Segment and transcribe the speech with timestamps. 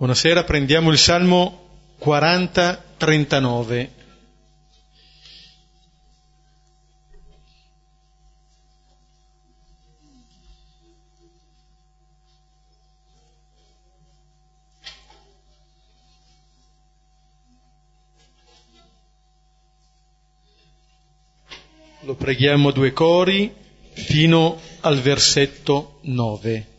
[0.00, 1.68] Buonasera, prendiamo il Salmo
[2.02, 3.88] 40-39.
[22.04, 23.54] Lo preghiamo a due cori
[23.92, 26.69] fino al versetto 9.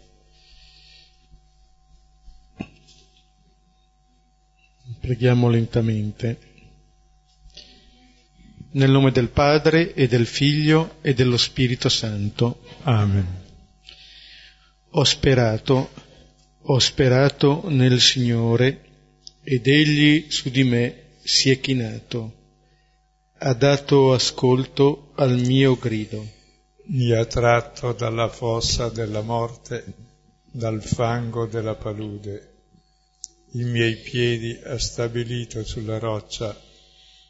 [5.02, 6.38] Preghiamo lentamente.
[8.74, 12.62] Nel nome del Padre e del Figlio e dello Spirito Santo.
[12.84, 13.26] Amen.
[14.92, 15.90] Ho sperato,
[16.62, 18.82] ho sperato nel Signore
[19.44, 22.34] ed Egli su di me si è chinato.
[23.40, 26.24] Ha dato ascolto al mio grido.
[26.90, 29.84] Mi ha tratto dalla fossa della morte,
[30.44, 32.51] dal fango della palude
[33.54, 36.58] i miei piedi ha stabilito sulla roccia,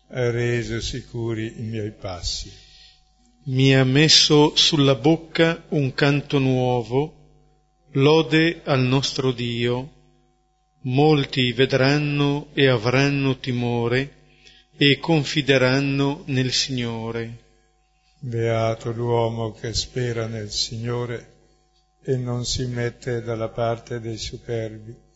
[0.08, 2.52] ha reso sicuri i miei passi.
[3.46, 7.16] Mi ha messo sulla bocca un canto nuovo,
[7.94, 10.00] lode al nostro Dio.
[10.84, 14.20] Molti vedranno e avranno timore
[14.78, 17.38] e confideranno nel Signore.
[18.20, 21.34] Beato l'uomo che spera nel Signore
[22.03, 25.09] e non si mette dalla parte dei superbi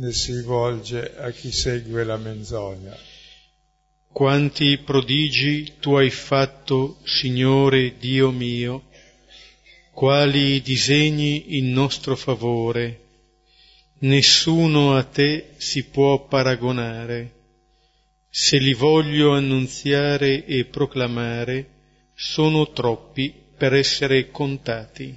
[0.00, 2.96] né si rivolge a chi segue la menzogna.
[4.10, 8.88] Quanti prodigi tu hai fatto, Signore Dio mio,
[9.92, 13.00] quali disegni in nostro favore,
[13.98, 17.38] nessuno a te si può paragonare.
[18.30, 21.68] Se li voglio annunziare e proclamare,
[22.14, 25.14] sono troppi per essere contati.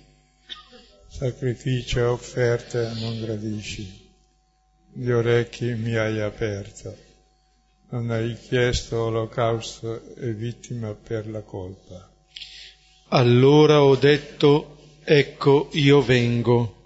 [1.08, 4.02] Sacrificio e offerte non gradisci
[4.96, 6.96] gli orecchi mi hai aperto,
[7.90, 12.10] non hai chiesto olocausto e vittima per la colpa.
[13.10, 16.82] Allora ho detto, ecco io vengo,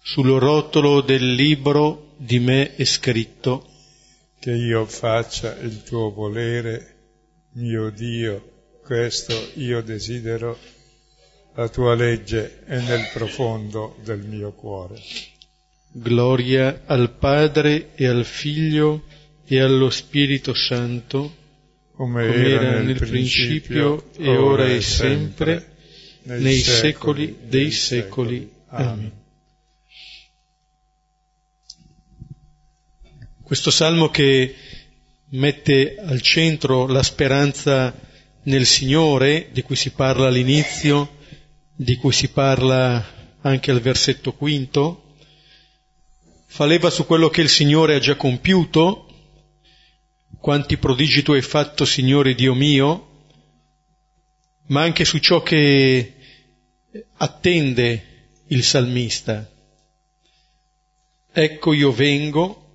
[0.00, 3.68] sul rotolo del libro di me è scritto,
[4.38, 6.96] che io faccia il tuo volere,
[7.54, 8.50] mio Dio,
[8.82, 10.58] questo io desidero,
[11.54, 15.00] la tua legge è nel profondo del mio cuore.
[15.92, 19.04] Gloria al Padre e al Figlio
[19.44, 21.34] e allo Spirito Santo,
[21.92, 25.74] come, come era, nel, nel principio, principio, e ora e sempre,
[26.22, 28.38] nei, nei secoli, secoli dei secoli.
[28.38, 28.52] secoli.
[28.68, 29.12] Amen.
[33.42, 34.54] Questo salmo che
[35.30, 37.94] mette al centro la speranza
[38.44, 41.18] nel Signore, di cui si parla all'inizio,
[41.74, 43.04] di cui si parla
[43.42, 45.01] anche al versetto quinto,
[46.52, 49.06] fa leva su quello che il Signore ha già compiuto,
[50.38, 53.22] quanti prodigi tu hai fatto, Signore Dio mio,
[54.66, 56.14] ma anche su ciò che
[57.16, 59.50] attende il salmista.
[61.32, 62.66] Ecco io vengo,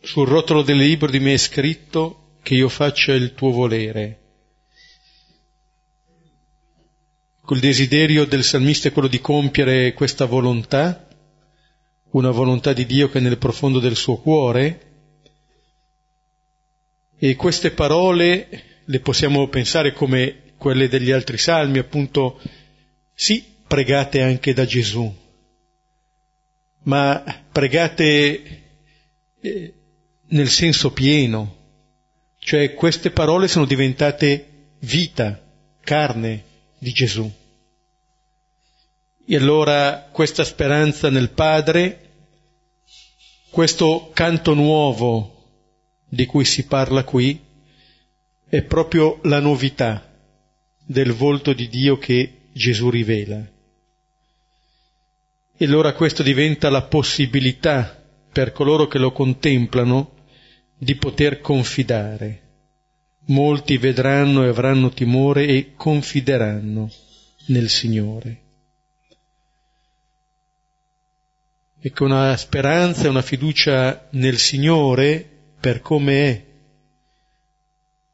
[0.00, 4.20] sul rotolo del libro di me è scritto che io faccia il tuo volere.
[7.42, 11.04] Col desiderio del salmista è quello di compiere questa volontà,
[12.10, 14.88] una volontà di Dio che è nel profondo del suo cuore
[17.16, 18.48] e queste parole
[18.84, 22.40] le possiamo pensare come quelle degli altri salmi, appunto,
[23.14, 25.14] sì, pregate anche da Gesù,
[26.82, 28.62] ma pregate
[29.40, 29.74] eh,
[30.28, 31.56] nel senso pieno,
[32.38, 35.40] cioè queste parole sono diventate vita,
[35.82, 36.44] carne
[36.78, 37.30] di Gesù.
[39.32, 42.08] E allora questa speranza nel Padre,
[43.48, 45.44] questo canto nuovo
[46.08, 47.40] di cui si parla qui,
[48.48, 50.04] è proprio la novità
[50.84, 53.40] del volto di Dio che Gesù rivela.
[55.56, 60.10] E allora questo diventa la possibilità per coloro che lo contemplano
[60.76, 62.42] di poter confidare.
[63.26, 66.90] Molti vedranno e avranno timore e confideranno
[67.46, 68.39] nel Signore.
[71.80, 75.26] E con una speranza e una fiducia nel Signore
[75.58, 76.44] per come è.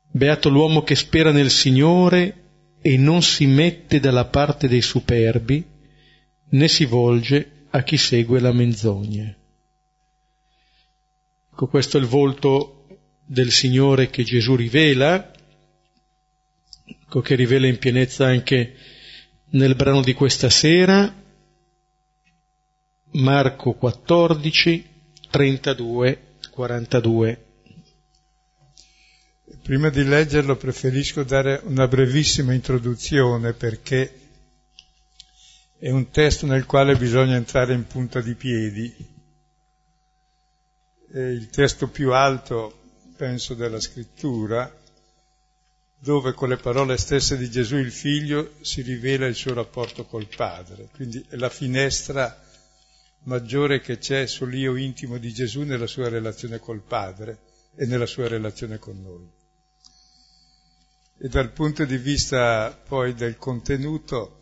[0.08, 2.44] Beato l'uomo che spera nel Signore
[2.80, 5.64] e non si mette dalla parte dei superbi,
[6.48, 9.34] né si volge a chi segue la menzogna.
[11.52, 12.86] Ecco, questo è il volto
[13.24, 15.32] del Signore che Gesù rivela,
[16.84, 18.76] ecco che rivela in pienezza anche
[19.50, 21.12] nel brano di questa sera,
[23.16, 24.88] Marco 14,
[25.30, 27.44] 32, 42.
[29.62, 34.20] Prima di leggerlo preferisco dare una brevissima introduzione perché
[35.78, 38.94] è un testo nel quale bisogna entrare in punta di piedi.
[41.10, 42.80] È il testo più alto,
[43.16, 44.70] penso, della scrittura,
[45.98, 50.28] dove con le parole stesse di Gesù il figlio si rivela il suo rapporto col
[50.28, 50.90] padre.
[50.92, 52.44] Quindi è la finestra
[53.26, 57.38] maggiore che c'è sull'io intimo di Gesù nella sua relazione col padre
[57.74, 59.30] e nella sua relazione con noi.
[61.18, 64.40] E dal punto di vista poi del contenuto,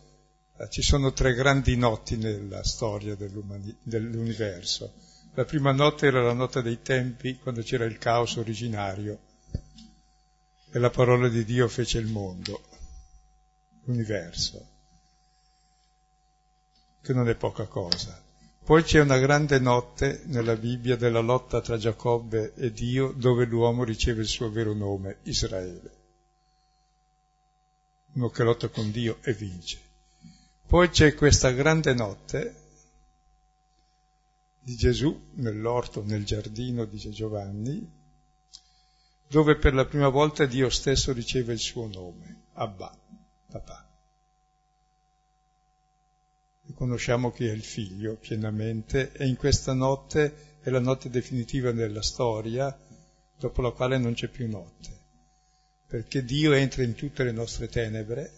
[0.57, 4.93] eh, ci sono tre grandi notti nella storia dell'universo.
[5.35, 9.19] La prima notte era la notte dei tempi, quando c'era il caos originario,
[10.71, 12.63] e la parola di Dio fece il mondo,
[13.85, 14.69] l'universo,
[17.01, 18.24] che non è poca cosa.
[18.64, 23.84] Poi c'è una grande notte nella Bibbia della lotta tra Giacobbe e Dio, dove l'uomo
[23.84, 25.90] riceve il suo vero nome, Israele.
[28.14, 29.78] Uno che lotta con Dio e vince.
[30.66, 32.55] Poi c'è questa grande notte
[34.61, 37.87] di Gesù nell'orto, nel giardino, dice Giovanni,
[39.28, 42.96] dove per la prima volta Dio stesso riceve il suo nome, Abba,
[43.50, 43.84] papà.
[46.85, 52.03] Conosciamo chi è il figlio pienamente e in questa notte è la notte definitiva della
[52.03, 52.79] storia,
[53.39, 54.91] dopo la quale non c'è più notte,
[55.87, 58.31] perché Dio entra in tutte le nostre tenebre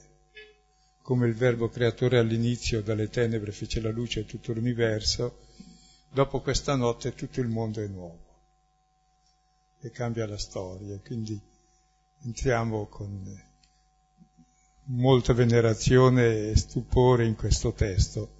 [1.02, 5.40] come il verbo creatore all'inizio dalle tenebre fece la luce a tutto l'universo,
[6.12, 8.24] dopo questa notte tutto il mondo è nuovo
[9.80, 10.96] e cambia la storia.
[11.04, 11.40] Quindi
[12.22, 13.42] entriamo con
[14.88, 18.35] molta venerazione e stupore in questo testo,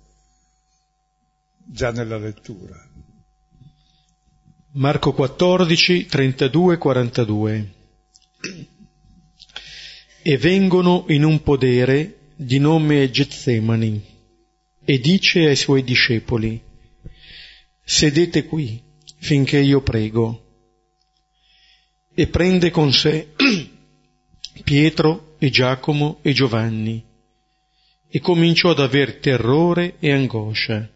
[1.66, 2.76] già nella lettura.
[4.72, 7.74] Marco 14, 32, 42.
[10.22, 14.04] E vengono in un podere di nome Getsemani
[14.84, 16.62] e dice ai suoi discepoli,
[17.82, 18.82] sedete qui
[19.19, 20.42] finché io prego.
[22.14, 23.34] E prende con sé
[24.64, 27.04] Pietro e Giacomo e Giovanni
[28.08, 30.90] e cominciò ad aver terrore e angoscia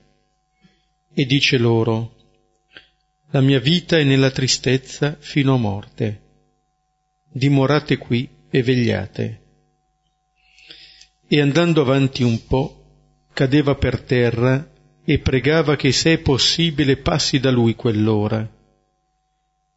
[1.12, 2.17] e dice loro,
[3.31, 6.21] la mia vita è nella tristezza fino a morte.
[7.31, 9.41] Dimorate qui e vegliate
[11.33, 12.85] e andando avanti un po'
[13.33, 14.69] cadeva per terra
[15.05, 18.51] e pregava che se è possibile passi da lui quell'ora.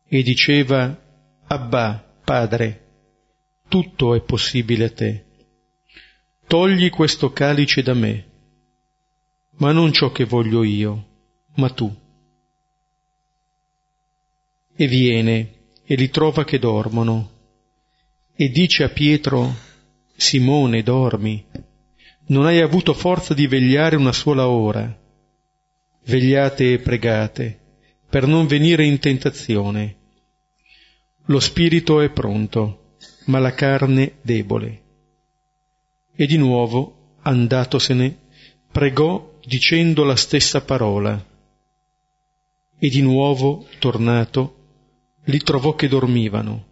[0.03, 0.99] E diceva,
[1.45, 2.85] Abba, Padre,
[3.67, 5.25] tutto è possibile a te.
[6.47, 8.25] Togli questo calice da me,
[9.57, 11.12] ma non ciò che voglio io,
[11.55, 11.93] ma tu.
[14.75, 15.53] E viene
[15.85, 17.31] e li trova che dormono,
[18.35, 19.55] e dice a Pietro,
[20.15, 21.45] Simone, dormi.
[22.27, 24.99] Non hai avuto forza di vegliare una sola ora.
[26.05, 27.59] Vegliate e pregate,
[28.09, 29.95] per non venire in tentazione.
[31.25, 32.95] Lo spirito è pronto,
[33.25, 34.81] ma la carne debole.
[36.15, 38.17] E di nuovo, andatosene,
[38.71, 41.23] pregò dicendo la stessa parola.
[42.83, 44.55] E di nuovo, tornato,
[45.27, 46.65] li trovò che dormivano.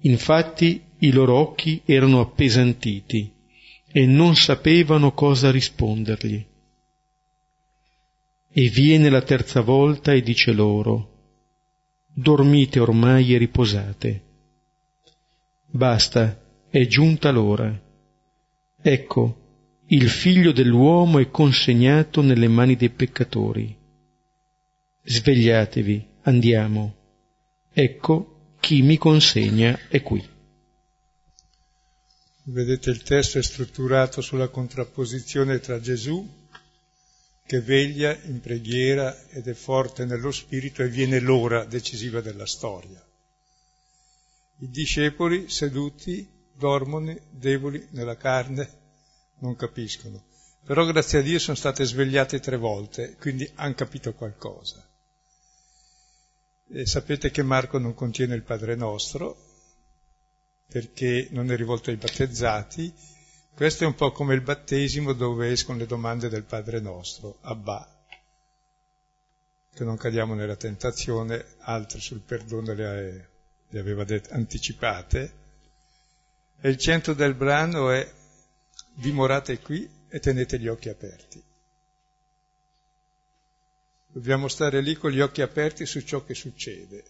[0.00, 3.32] Infatti i loro occhi erano appesantiti
[3.90, 6.44] e non sapevano cosa rispondergli.
[8.52, 11.08] E viene la terza volta e dice loro,
[12.12, 14.22] dormite ormai e riposate.
[15.64, 17.74] Basta, è giunta l'ora.
[18.82, 19.36] Ecco,
[19.86, 23.78] il figlio dell'uomo è consegnato nelle mani dei peccatori.
[25.02, 26.94] Svegliatevi, andiamo.
[27.72, 30.28] Ecco, chi mi consegna è qui.
[32.42, 36.38] Vedete il testo è strutturato sulla contrapposizione tra Gesù
[37.46, 43.02] che veglia in preghiera ed è forte nello spirito e viene l'ora decisiva della storia.
[44.58, 48.70] I discepoli seduti dormono, deboli nella carne,
[49.38, 50.22] non capiscono.
[50.64, 54.86] Però grazie a Dio sono state svegliate tre volte, quindi hanno capito qualcosa.
[56.72, 59.36] E sapete che Marco non contiene il Padre nostro,
[60.68, 62.94] perché non è rivolto ai battezzati.
[63.52, 68.04] Questo è un po' come il battesimo dove escono le domande del Padre nostro, Abba,
[69.74, 73.28] che non cadiamo nella tentazione, altre sul perdono le,
[73.68, 75.38] le aveva det- anticipate.
[76.60, 78.08] E il centro del brano è
[78.94, 81.42] dimorate qui e tenete gli occhi aperti.
[84.12, 87.04] Dobbiamo stare lì con gli occhi aperti su ciò che succede,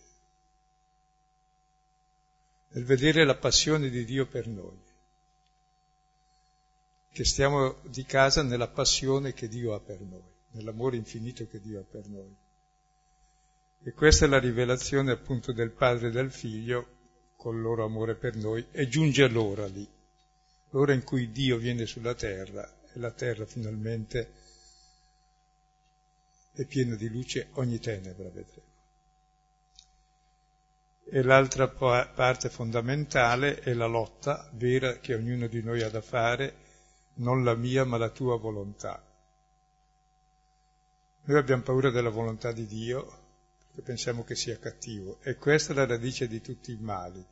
[2.73, 4.79] nel vedere la passione di Dio per noi,
[7.11, 11.81] che stiamo di casa nella passione che Dio ha per noi, nell'amore infinito che Dio
[11.81, 12.37] ha per noi.
[13.83, 16.99] E questa è la rivelazione appunto del Padre e del Figlio
[17.37, 19.89] col loro amore per noi e giunge l'ora lì,
[20.69, 24.40] l'ora in cui Dio viene sulla terra e la terra finalmente
[26.61, 28.69] è piena di luce, ogni tenebra vedremo.
[31.05, 36.69] E l'altra parte fondamentale è la lotta vera che ognuno di noi ha da fare,
[37.15, 39.03] non la mia ma la tua volontà.
[41.23, 43.19] Noi abbiamo paura della volontà di Dio,
[43.75, 45.19] che pensiamo che sia cattivo.
[45.23, 47.25] E questa è la radice di tutti i mali.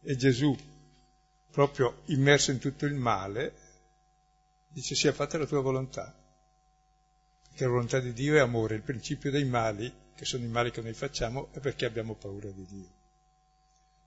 [0.00, 0.56] E Gesù,
[1.50, 3.54] proprio immerso in tutto il male,
[4.68, 6.19] dice sia fatta la tua volontà.
[7.60, 10.70] Perché la volontà di Dio è amore, il principio dei mali, che sono i mali
[10.70, 12.88] che noi facciamo, è perché abbiamo paura di Dio.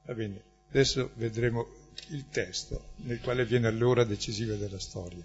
[0.05, 1.67] Va bene, adesso vedremo
[2.09, 5.23] il testo nel quale viene l'ora decisiva della storia.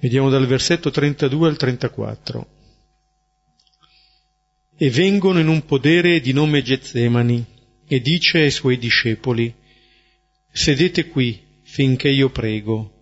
[0.00, 2.46] Vediamo dal versetto 32 al 34
[4.76, 7.46] e vengono in un podere di nome Getsemani
[7.86, 9.54] e dice ai suoi discepoli,
[10.50, 13.01] sedete qui finché io prego.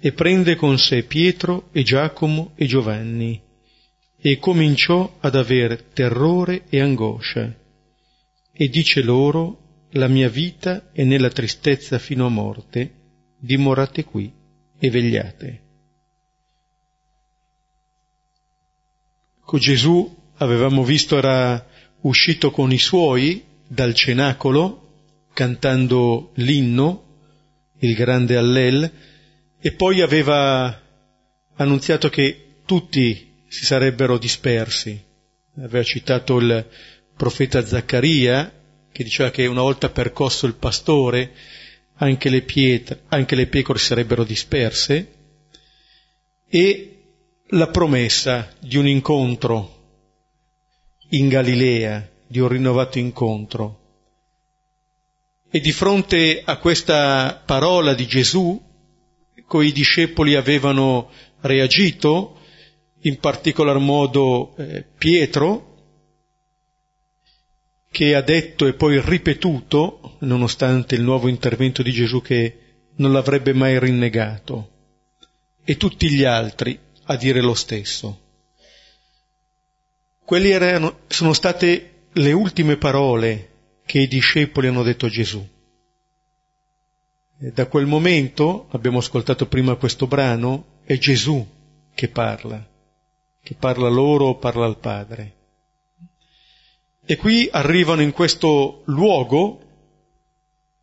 [0.00, 3.40] E prende con sé Pietro e Giacomo e Giovanni
[4.20, 7.54] e cominciò ad aver terrore e angoscia
[8.60, 12.92] e dice loro, la mia vita è nella tristezza fino a morte,
[13.38, 14.32] dimorate qui
[14.76, 15.62] e vegliate.
[19.38, 21.64] Ecco Gesù avevamo visto era
[22.00, 24.86] uscito con i suoi dal cenacolo
[25.32, 27.04] cantando l'inno,
[27.78, 28.92] il grande Allel,
[29.60, 30.80] e poi aveva
[31.56, 35.04] annunziato che tutti si sarebbero dispersi.
[35.56, 36.66] Aveva citato il
[37.16, 38.52] profeta Zaccaria,
[38.92, 41.32] che diceva che una volta percosso il pastore,
[41.96, 45.14] anche le, pietre, anche le pecore sarebbero disperse,
[46.48, 47.02] e
[47.48, 49.76] la promessa di un incontro
[51.10, 53.80] in Galilea di un rinnovato incontro.
[55.50, 58.62] E di fronte a questa parola di Gesù,
[59.48, 62.38] coi discepoli avevano reagito,
[63.00, 65.64] in particolar modo eh, Pietro,
[67.90, 72.58] che ha detto e poi ripetuto, nonostante il nuovo intervento di Gesù, che
[72.96, 74.70] non l'avrebbe mai rinnegato,
[75.64, 78.20] e tutti gli altri a dire lo stesso.
[80.24, 83.48] Quelle erano, sono state le ultime parole
[83.86, 85.46] che i discepoli hanno detto a Gesù.
[87.40, 91.46] Da quel momento, abbiamo ascoltato prima questo brano, è Gesù
[91.94, 92.66] che parla,
[93.40, 95.34] che parla loro, parla al Padre.
[97.04, 99.62] E qui arrivano in questo luogo,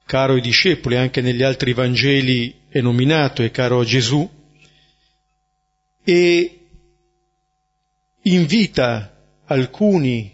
[0.05, 4.29] caro ai discepoli, anche negli altri Vangeli è nominato e caro a Gesù,
[6.05, 6.67] e
[8.21, 10.33] invita alcuni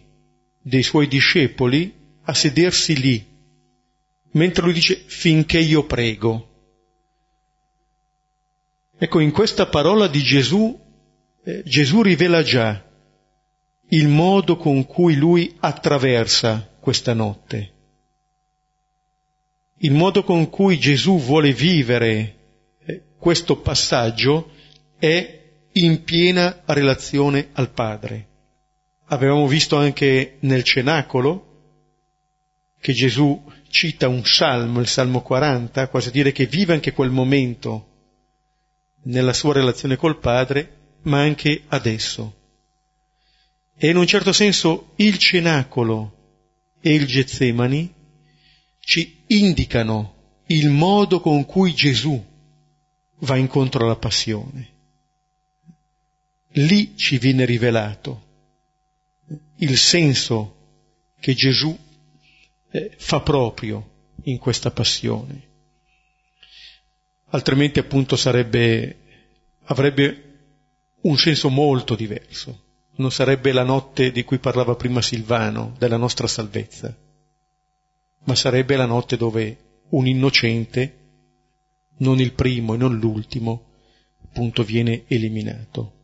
[0.62, 3.26] dei suoi discepoli a sedersi lì,
[4.32, 6.48] mentre lui dice finché io prego.
[8.98, 10.80] Ecco, in questa parola di Gesù,
[11.44, 12.86] eh, Gesù rivela già
[13.90, 17.74] il modo con cui lui attraversa questa notte,
[19.78, 22.36] il modo con cui Gesù vuole vivere
[22.86, 24.52] eh, questo passaggio
[24.98, 25.40] è
[25.74, 28.28] in piena relazione al Padre.
[29.06, 31.48] Avevamo visto anche nel cenacolo
[32.80, 37.10] che Gesù cita un salmo, il Salmo 40, quasi a dire che vive anche quel
[37.10, 37.88] momento
[39.04, 42.36] nella sua relazione col Padre, ma anche adesso.
[43.76, 46.18] E in un certo senso il cenacolo
[46.80, 47.92] e il Getsemani
[48.80, 52.24] ci indicano il modo con cui Gesù
[53.20, 54.70] va incontro alla passione.
[56.56, 58.30] Lì ci viene rivelato
[59.58, 60.58] il senso
[61.20, 61.76] che Gesù
[62.72, 63.90] eh, fa proprio
[64.24, 65.50] in questa passione.
[67.30, 68.98] Altrimenti appunto sarebbe,
[69.66, 70.24] avrebbe
[71.02, 72.70] un senso molto diverso.
[72.96, 76.96] Non sarebbe la notte di cui parlava prima Silvano, della nostra salvezza,
[78.24, 79.58] ma sarebbe la notte dove
[79.90, 80.98] un innocente,
[81.98, 83.70] non il primo e non l'ultimo,
[84.24, 86.00] appunto viene eliminato.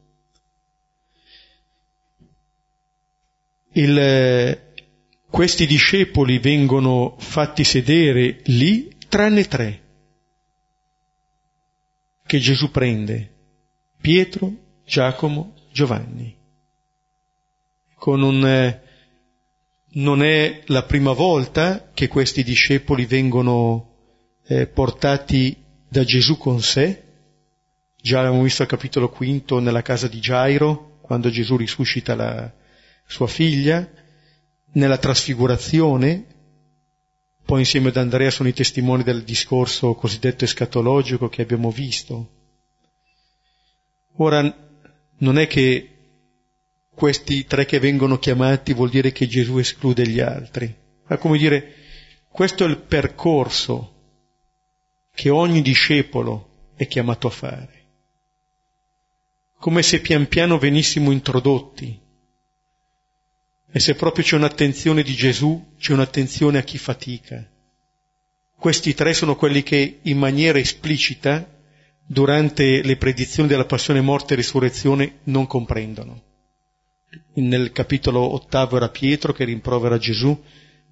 [3.78, 4.60] il,
[5.30, 9.82] questi discepoli vengono fatti sedere lì, tranne tre,
[12.26, 13.34] che Gesù prende,
[14.00, 14.52] Pietro,
[14.86, 16.36] Giacomo, Giovanni.
[17.96, 18.82] Con un, eh,
[19.94, 23.96] non è la prima volta che questi discepoli vengono
[24.46, 25.56] eh, portati
[25.88, 27.04] da Gesù con sé.
[28.00, 32.54] Già l'abbiamo visto al capitolo quinto nella casa di Gairo, quando Gesù risuscita la
[33.06, 33.90] sua figlia,
[34.78, 36.26] nella trasfigurazione,
[37.44, 42.30] poi insieme ad Andrea sono i testimoni del discorso cosiddetto escatologico che abbiamo visto.
[44.18, 44.42] Ora,
[45.20, 45.92] non è che
[46.94, 50.74] questi tre che vengono chiamati vuol dire che Gesù esclude gli altri,
[51.08, 51.74] ma come dire,
[52.30, 53.94] questo è il percorso
[55.14, 57.86] che ogni discepolo è chiamato a fare.
[59.58, 62.06] Come se pian piano venissimo introdotti.
[63.70, 67.46] E se proprio c'è un'attenzione di Gesù, c'è un'attenzione a chi fatica.
[68.58, 71.48] Questi tre sono quelli che in maniera esplicita,
[72.06, 76.24] durante le predizioni della passione, morte e risurrezione, non comprendono.
[77.36, 80.42] Nel capitolo ottavo era Pietro che rimprovera Gesù,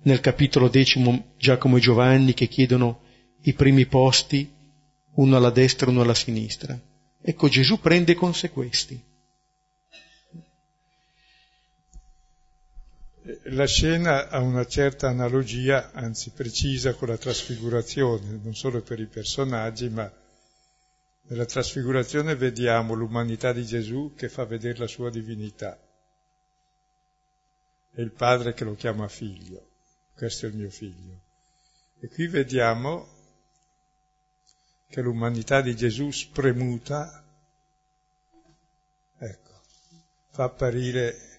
[0.03, 3.01] nel capitolo decimo Giacomo e Giovanni che chiedono
[3.41, 4.47] i primi posti,
[5.15, 6.79] uno alla destra e uno alla sinistra.
[7.21, 9.01] Ecco, Gesù prende con sé questi.
[13.45, 19.07] La scena ha una certa analogia, anzi precisa, con la trasfigurazione, non solo per i
[19.07, 20.11] personaggi, ma
[21.23, 25.75] nella trasfigurazione vediamo l'umanità di Gesù che fa vedere la sua divinità
[27.95, 29.69] e il padre che lo chiama figlio.
[30.13, 31.19] Questo è il mio figlio.
[32.01, 33.07] E qui vediamo
[34.87, 37.23] che l'umanità di Gesù spremuta,
[39.17, 39.61] ecco,
[40.29, 41.34] fa apparire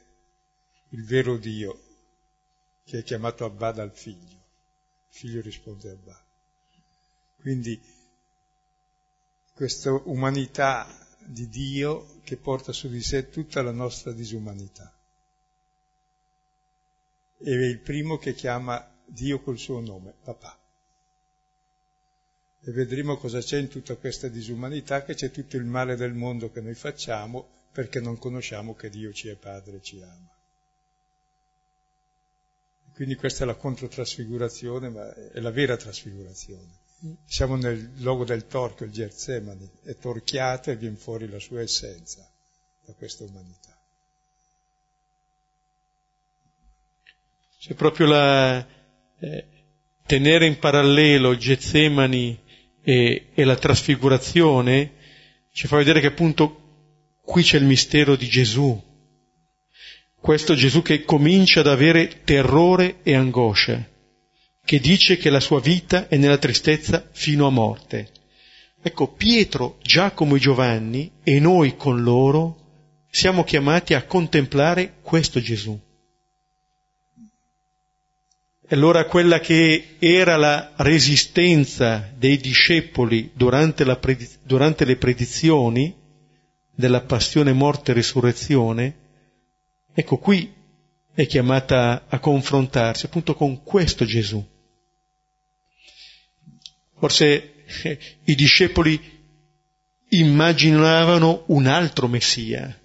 [0.90, 1.82] il vero Dio
[2.84, 4.34] che è chiamato Abba dal figlio.
[5.08, 6.24] Il figlio risponde Abba.
[7.40, 7.80] Quindi
[9.54, 10.86] questa umanità
[11.18, 14.92] di Dio che porta su di sé tutta la nostra disumanità
[17.38, 20.58] e è il primo che chiama Dio col suo nome, papà.
[22.62, 26.50] E vedremo cosa c'è in tutta questa disumanità, che c'è tutto il male del mondo
[26.50, 30.35] che noi facciamo perché non conosciamo che Dio ci è padre e ci ama.
[32.96, 36.84] Quindi questa è la controtrasfigurazione, ma è la vera trasfigurazione.
[37.26, 42.26] Siamo nel luogo del torchio, il Getsemani, è torchiato e viene fuori la sua essenza
[42.86, 43.78] da questa umanità.
[47.60, 48.66] C'è proprio la,
[49.18, 49.44] eh,
[50.06, 52.40] tenere in parallelo il Getsemani
[52.82, 54.92] e, e la trasfigurazione
[55.52, 58.82] ci fa vedere che appunto qui c'è il mistero di Gesù.
[60.26, 63.88] Questo Gesù che comincia ad avere terrore e angoscia,
[64.64, 68.10] che dice che la sua vita è nella tristezza fino a morte.
[68.82, 72.56] Ecco, Pietro, Giacomo e Giovanni, e noi con loro,
[73.08, 75.78] siamo chiamati a contemplare questo Gesù.
[78.68, 85.94] E allora quella che era la resistenza dei discepoli durante, prediz- durante le predizioni
[86.74, 89.04] della passione, morte e risurrezione,
[89.98, 90.52] ecco qui
[91.14, 94.46] è chiamata a confrontarsi appunto con questo Gesù.
[96.98, 99.00] Forse eh, i discepoli
[100.08, 102.78] immaginavano un altro Messia.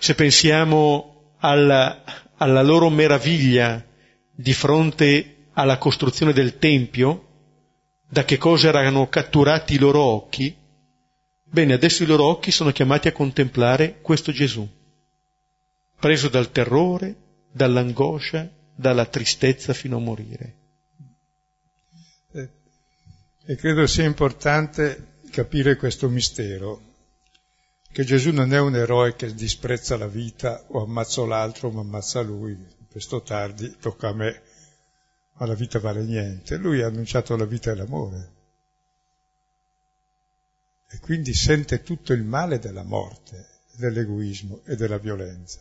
[0.00, 2.02] Se pensiamo alla,
[2.36, 3.84] alla loro meraviglia
[4.32, 7.26] di fronte alla costruzione del Tempio,
[8.08, 10.56] da che cosa erano catturati i loro occhi,
[11.50, 14.68] bene, adesso i loro occhi sono chiamati a contemplare questo Gesù,
[15.98, 17.14] preso dal terrore,
[17.50, 20.54] dall'angoscia, dalla tristezza fino a morire.
[23.44, 26.82] E credo sia importante capire questo mistero,
[27.90, 32.20] che Gesù non è un eroe che disprezza la vita o ammazzo l'altro ma ammazza
[32.20, 32.56] lui,
[32.90, 34.42] questo tardi tocca a me,
[35.38, 36.56] ma la vita vale niente.
[36.56, 38.36] Lui ha annunciato la vita e l'amore
[40.90, 43.46] e quindi sente tutto il male della morte,
[43.76, 45.60] dell'egoismo e della violenza.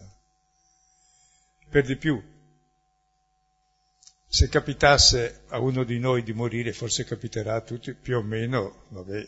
[1.69, 2.21] Per di più,
[4.29, 8.83] se capitasse a uno di noi di morire, forse capiterà a tutti più o meno,
[8.89, 9.25] vabbè,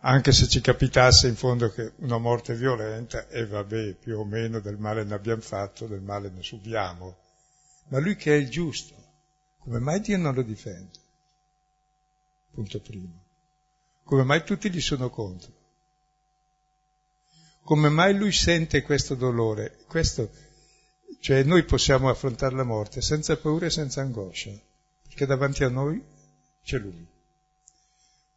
[0.00, 4.58] anche se ci capitasse in fondo che una morte violenta, e vabbè, più o meno
[4.60, 7.18] del male ne abbiamo fatto, del male ne subiamo.
[7.88, 8.94] Ma lui che è il giusto,
[9.58, 10.98] come mai Dio non lo difende?
[12.52, 13.19] Punto primo.
[14.10, 15.52] Come mai tutti gli sono contro?
[17.62, 19.84] Come mai lui sente questo dolore?
[19.86, 20.28] Questo,
[21.20, 24.50] cioè noi possiamo affrontare la morte senza paura e senza angoscia,
[25.04, 26.02] perché davanti a noi
[26.64, 27.06] c'è lui,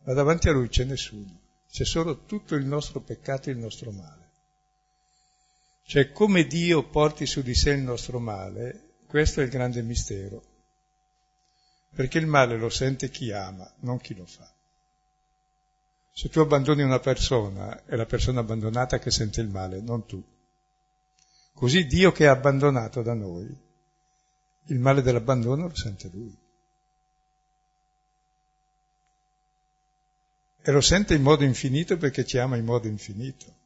[0.04, 3.90] ma davanti a lui c'è nessuno c'è solo tutto il nostro peccato e il nostro
[3.90, 4.30] male.
[5.88, 10.44] Cioè come Dio porti su di sé il nostro male, questo è il grande mistero.
[11.96, 14.53] Perché il male lo sente chi ama, non chi lo fa.
[16.14, 20.24] Se tu abbandoni una persona, è la persona abbandonata che sente il male, non tu.
[21.54, 23.46] Così Dio che è abbandonato da noi,
[24.68, 26.38] il male dell'abbandono lo sente lui.
[30.66, 33.62] E lo sente in modo infinito perché ci ama in modo infinito.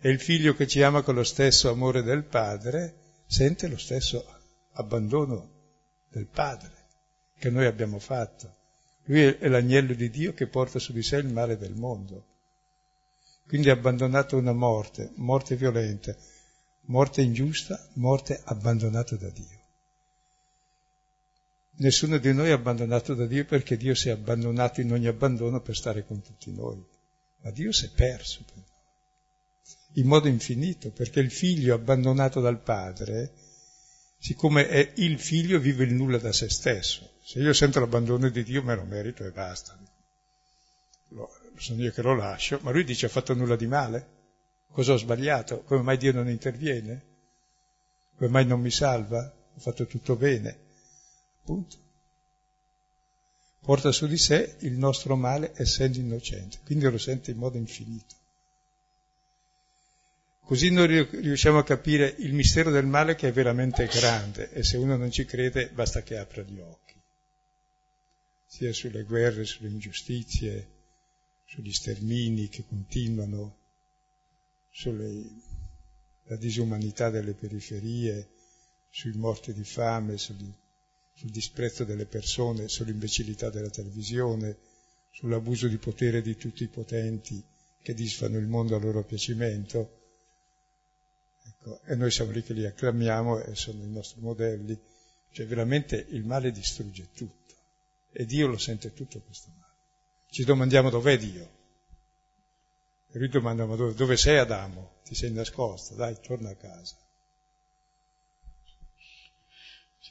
[0.00, 4.24] E il figlio che ci ama con lo stesso amore del padre sente lo stesso
[4.72, 5.50] abbandono
[6.08, 6.72] del padre
[7.38, 8.62] che noi abbiamo fatto.
[9.04, 12.32] Lui è l'agnello di Dio che porta su di sé il male del mondo.
[13.46, 16.16] Quindi ha abbandonato una morte, morte violenta,
[16.86, 19.62] morte ingiusta, morte abbandonata da Dio.
[21.76, 25.60] Nessuno di noi è abbandonato da Dio perché Dio si è abbandonato in ogni abbandono
[25.60, 26.82] per stare con tutti noi.
[27.42, 28.64] Ma Dio si è perso per noi,
[29.94, 33.32] in modo infinito, perché il figlio abbandonato dal padre,
[34.18, 37.10] siccome è il figlio, vive il nulla da se stesso.
[37.26, 39.78] Se io sento l'abbandono di Dio me lo merito e basta.
[41.56, 44.08] sono io che lo lascio, ma lui dice ho fatto nulla di male?
[44.70, 45.62] Cosa ho sbagliato?
[45.62, 47.02] Come mai Dio non interviene?
[48.18, 49.20] Come mai non mi salva?
[49.54, 50.58] Ho fatto tutto bene.
[51.44, 51.76] Punto.
[53.60, 58.14] Porta su di sé il nostro male essendo innocente, quindi lo sente in modo infinito.
[60.44, 64.76] Così noi riusciamo a capire il mistero del male che è veramente grande e se
[64.76, 66.83] uno non ci crede basta che apra gli occhi,
[68.54, 70.68] sia sulle guerre, sulle ingiustizie,
[71.44, 73.56] sugli stermini che continuano,
[74.70, 78.28] sulla disumanità delle periferie,
[78.90, 80.48] sui morti di fame, sugli
[81.16, 84.56] sul disprezzo delle persone, sull'imbecillità della televisione,
[85.10, 87.42] sull'abuso di potere di tutti i potenti
[87.82, 90.02] che disfano il mondo a loro piacimento.
[91.44, 94.78] Ecco, e noi siamo lì che li acclamiamo e sono i nostri modelli.
[95.32, 97.43] Cioè veramente il male distrugge tutto
[98.16, 99.72] e Dio lo sente tutto questo male.
[100.30, 101.50] Ci domandiamo dov'è Dio.
[103.12, 105.00] E lui domanda ma dove, dove sei Adamo?
[105.04, 106.96] Ti sei nascosto, dai, torna a casa.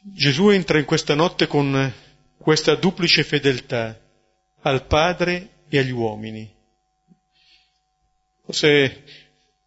[0.01, 1.93] Gesù entra in questa notte con
[2.37, 3.97] questa duplice fedeltà
[4.61, 6.53] al Padre e agli uomini.
[8.43, 9.03] Forse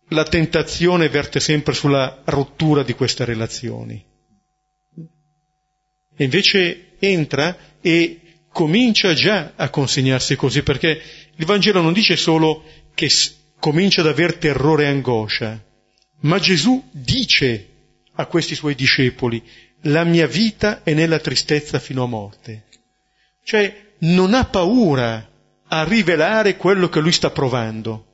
[0.09, 4.05] la tentazione verte sempre sulla rottura di queste relazioni.
[6.19, 8.26] E invece entra e
[8.57, 10.99] comincia già a consegnarsi così, perché
[11.35, 12.65] il Vangelo non dice solo
[12.95, 13.11] che
[13.59, 15.63] comincia ad aver terrore e angoscia,
[16.21, 17.69] ma Gesù dice
[18.15, 19.47] a questi suoi discepoli,
[19.83, 22.65] la mia vita è nella tristezza fino a morte.
[23.45, 25.31] Cioè non ha paura
[25.69, 28.07] a rivelare quello che lui sta provando,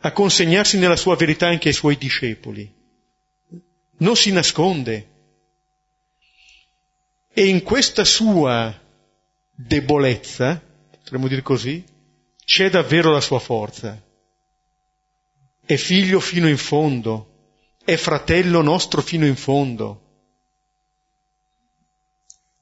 [0.00, 2.66] a consegnarsi nella sua verità anche ai suoi discepoli.
[3.98, 5.08] Non si nasconde.
[7.34, 8.79] E in questa sua
[9.66, 11.84] debolezza, potremmo dire così,
[12.44, 14.00] c'è davvero la sua forza.
[15.64, 20.08] È figlio fino in fondo, è fratello nostro fino in fondo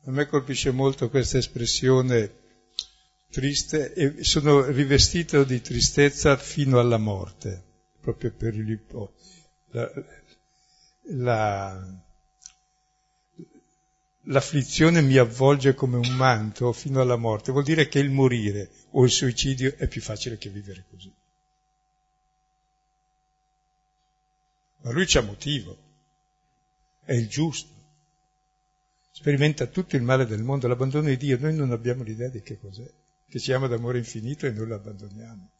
[0.08, 2.32] a me colpisce molto questa espressione
[3.30, 7.62] triste e sono rivestito di tristezza fino alla morte,
[8.00, 8.80] proprio per il,
[9.72, 9.90] la,
[11.10, 12.07] la,
[14.28, 19.04] l'afflizione mi avvolge come un manto fino alla morte, vuol dire che il morire o
[19.04, 21.12] il suicidio è più facile che vivere così.
[24.80, 25.76] Ma lui c'ha motivo,
[27.04, 27.76] è il giusto.
[29.10, 32.58] Sperimenta tutto il male del mondo, l'abbandono di Dio, noi non abbiamo l'idea di che
[32.58, 32.88] cos'è,
[33.28, 35.50] che ci ama d'amore infinito e noi lo abbandoniamo.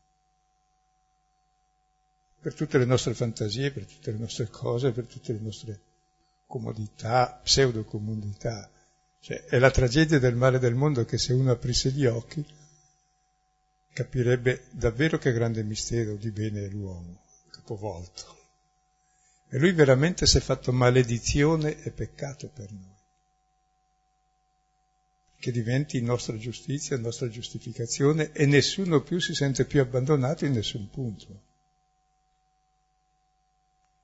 [2.41, 5.81] Per tutte le nostre fantasie, per tutte le nostre cose, per tutte le nostre
[6.49, 8.69] comodità, pseudo-comodità.
[9.21, 12.45] Cioè, è la tragedia del male del mondo che se uno aprisse gli occhi
[13.93, 18.37] capirebbe davvero che grande mistero di bene è l'uomo, capovolto.
[19.51, 22.97] E lui veramente si è fatto maledizione e peccato per noi
[25.41, 30.91] che diventi nostra giustizia, nostra giustificazione e nessuno più si sente più abbandonato in nessun
[30.91, 31.43] punto.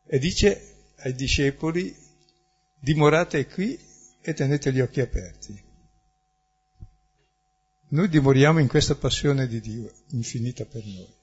[0.07, 2.04] E dice ai discepoli,
[2.85, 3.79] dimorate qui
[4.21, 5.59] e tenete gli occhi aperti.
[7.89, 11.15] Noi dimoriamo in questa passione di Dio infinita per noi.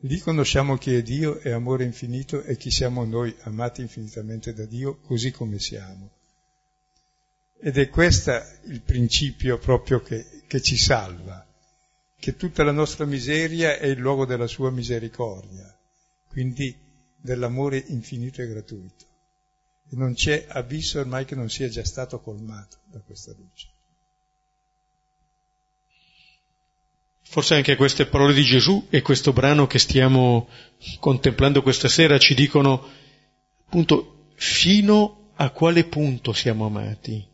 [0.00, 4.66] Lì conosciamo chi è Dio, è amore infinito e chi siamo noi, amati infinitamente da
[4.66, 6.10] Dio, così come siamo.
[7.58, 8.32] Ed è questo
[8.64, 11.46] il principio proprio che, che ci salva,
[12.18, 15.74] che tutta la nostra miseria è il luogo della sua misericordia,
[16.28, 16.84] quindi
[17.26, 19.04] dell'amore infinito e gratuito.
[19.90, 23.68] E non c'è abisso ormai che non sia già stato colmato da questa luce.
[27.20, 30.48] Forse anche queste parole di Gesù e questo brano che stiamo
[31.00, 32.88] contemplando questa sera ci dicono
[33.66, 37.26] appunto fino a quale punto siamo amati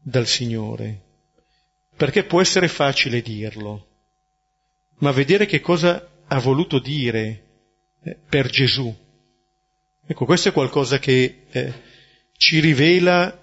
[0.00, 1.02] dal Signore.
[1.94, 3.86] Perché può essere facile dirlo,
[4.98, 7.45] ma vedere che cosa ha voluto dire
[8.28, 8.94] per Gesù.
[10.06, 11.82] Ecco, questo è qualcosa che eh,
[12.32, 13.36] ci rivela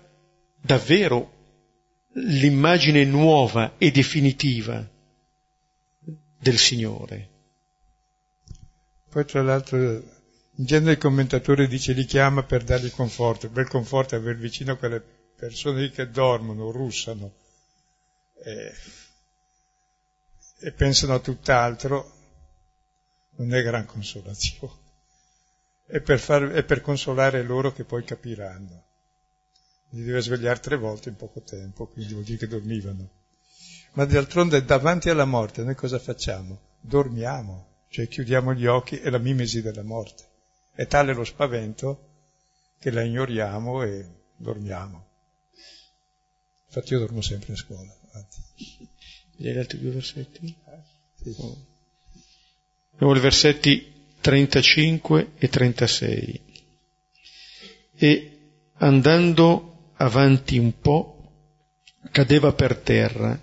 [0.62, 1.32] davvero
[2.14, 4.88] l'immagine nuova e definitiva
[6.40, 7.30] del Signore.
[9.10, 9.78] Poi tra l'altro
[10.56, 14.78] in genere il commentatore dice li chiama per dargli conforto, bel conforto è aver vicino
[14.78, 15.04] quelle
[15.36, 17.34] persone che dormono, russano
[18.44, 18.72] e,
[20.60, 22.13] e pensano a tutt'altro,
[23.36, 24.82] non è gran consolazione.
[25.86, 28.84] È per, far, è per consolare loro che poi capiranno.
[29.90, 33.10] Li deve svegliare tre volte in poco tempo, quindi vuol dire che dormivano.
[33.94, 36.60] Ma d'altronde davanti alla morte noi cosa facciamo?
[36.80, 40.24] Dormiamo, cioè chiudiamo gli occhi e la mimesi della morte.
[40.74, 42.10] È tale lo spavento
[42.80, 45.08] che la ignoriamo e dormiamo.
[46.66, 47.96] Infatti io dormo sempre a scuola.
[49.36, 50.58] Gli altri due versetti?
[50.66, 50.82] Eh,
[51.22, 51.36] sì.
[51.40, 51.73] Oh.
[53.04, 56.42] Abbiamo i versetti 35 e 36.
[57.98, 58.40] E
[58.76, 61.32] andando avanti un po',
[62.12, 63.38] cadeva per terra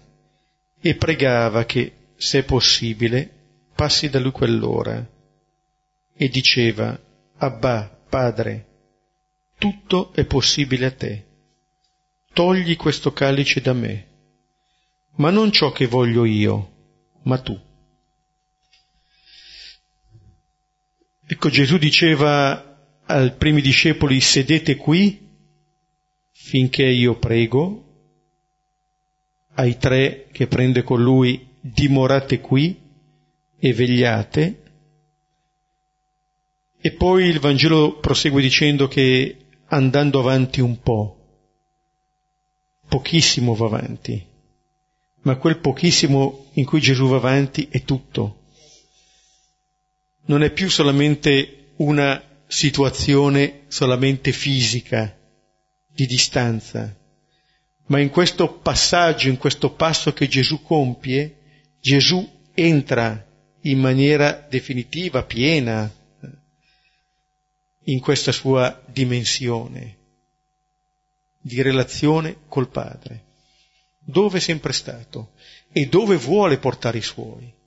[0.80, 3.30] e pregava che, se possibile,
[3.74, 5.06] passi da lui quell'ora.
[6.16, 6.98] E diceva,
[7.36, 8.66] Abba, Padre,
[9.58, 11.24] tutto è possibile a te.
[12.32, 14.06] Togli questo calice da me,
[15.16, 16.72] ma non ciò che voglio io,
[17.24, 17.68] ma tu.
[21.32, 25.28] Ecco, Gesù diceva ai primi discepoli, sedete qui
[26.32, 27.84] finché io prego,
[29.54, 32.76] ai tre che prende con lui, dimorate qui
[33.56, 34.62] e vegliate.
[36.80, 41.16] E poi il Vangelo prosegue dicendo che andando avanti un po',
[42.88, 44.26] pochissimo va avanti,
[45.20, 48.39] ma quel pochissimo in cui Gesù va avanti è tutto
[50.30, 55.18] non è più solamente una situazione solamente fisica,
[55.88, 56.96] di distanza,
[57.86, 61.36] ma in questo passaggio, in questo passo che Gesù compie,
[61.80, 63.26] Gesù entra
[63.62, 65.92] in maniera definitiva, piena,
[67.84, 69.96] in questa sua dimensione
[71.40, 73.24] di relazione col Padre,
[73.98, 75.32] dove è sempre stato
[75.72, 77.58] e dove vuole portare i suoi.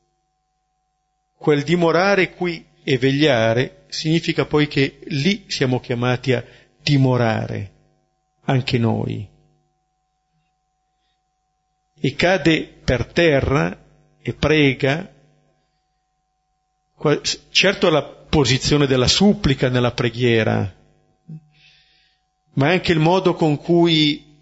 [1.44, 6.42] Quel dimorare qui e vegliare significa poi che lì siamo chiamati a
[6.82, 7.72] dimorare,
[8.46, 9.28] anche noi.
[12.00, 13.78] E cade per terra
[14.22, 15.14] e prega,
[17.50, 20.74] certo la posizione della supplica nella preghiera,
[22.54, 24.34] ma anche il modo con cui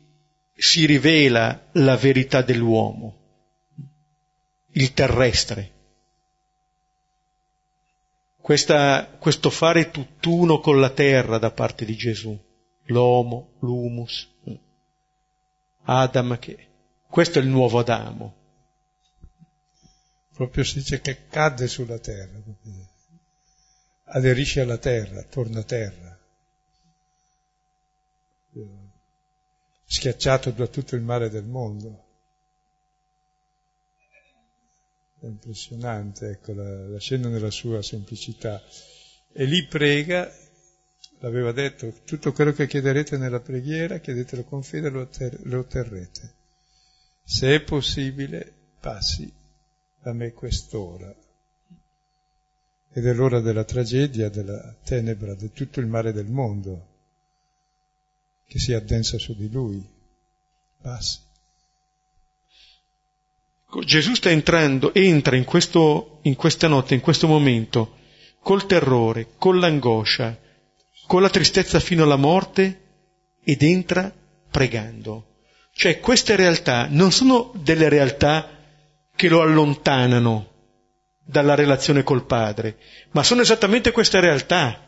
[0.53, 3.17] si rivela la verità dell'uomo,
[4.73, 5.79] il terrestre
[8.51, 12.37] questa, questo fare tutt'uno con la terra da parte di Gesù,
[12.87, 14.29] l'uomo, l'humus,
[15.83, 16.67] Adam che...
[17.07, 18.35] Questo è il nuovo Adamo.
[20.33, 22.41] Proprio si dice che cade sulla terra,
[24.03, 26.19] aderisce alla terra, torna a terra.
[29.85, 32.03] Schiacciato da tutto il male del mondo.
[35.21, 38.59] È impressionante, ecco, la, la scena nella sua semplicità.
[39.31, 40.33] E lì prega,
[41.19, 45.07] l'aveva detto, tutto quello che chiederete nella preghiera, chiedetelo con fede lo,
[45.43, 46.33] lo otterrete.
[47.23, 49.31] Se è possibile, passi
[50.01, 51.13] da me quest'ora.
[52.93, 56.87] Ed è l'ora della tragedia, della tenebra, di tutto il male del mondo
[58.47, 59.87] che si addensa su di lui.
[60.81, 61.29] Passi.
[63.85, 67.97] Gesù sta entrando, entra in, questo, in questa notte, in questo momento,
[68.41, 70.37] col terrore, con l'angoscia,
[71.07, 72.81] con la tristezza fino alla morte
[73.43, 74.13] ed entra
[74.49, 75.27] pregando.
[75.73, 78.57] Cioè queste realtà non sono delle realtà
[79.15, 80.49] che lo allontanano
[81.23, 82.77] dalla relazione col Padre,
[83.11, 84.87] ma sono esattamente queste realtà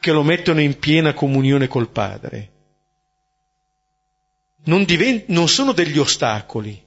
[0.00, 2.50] che lo mettono in piena comunione col Padre.
[4.64, 6.83] non, divent- non sono degli ostacoli,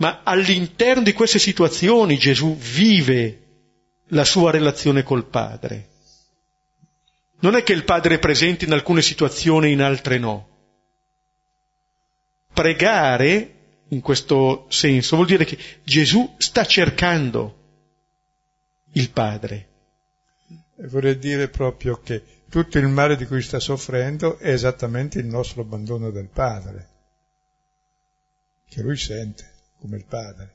[0.00, 3.42] ma all'interno di queste situazioni Gesù vive
[4.08, 5.88] la sua relazione col Padre.
[7.40, 10.48] Non è che il Padre è presente in alcune situazioni e in altre no.
[12.52, 13.54] Pregare,
[13.88, 17.58] in questo senso, vuol dire che Gesù sta cercando
[18.92, 19.68] il Padre.
[20.76, 25.26] E vorrei dire proprio che tutto il male di cui sta soffrendo è esattamente il
[25.26, 26.88] nostro abbandono del Padre,
[28.66, 30.54] che lui sente come il Padre,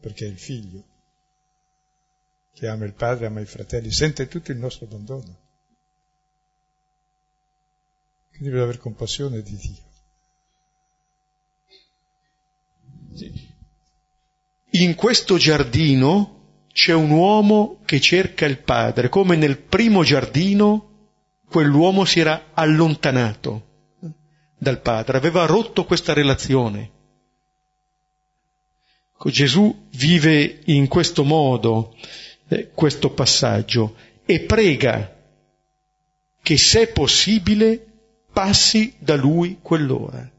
[0.00, 0.84] perché è il Figlio
[2.52, 5.44] che ama il Padre, ama i fratelli, sente tutto il nostro abbandono.
[8.30, 9.84] Quindi deve avere compassione di Dio.
[14.70, 21.10] In questo giardino c'è un uomo che cerca il padre, come nel primo giardino
[21.48, 23.64] quell'uomo si era allontanato
[24.58, 26.92] dal padre, aveva rotto questa relazione.
[29.24, 31.96] Gesù vive in questo modo
[32.48, 35.14] eh, questo passaggio e prega
[36.42, 37.84] che se possibile
[38.32, 40.30] passi da lui quell'ora.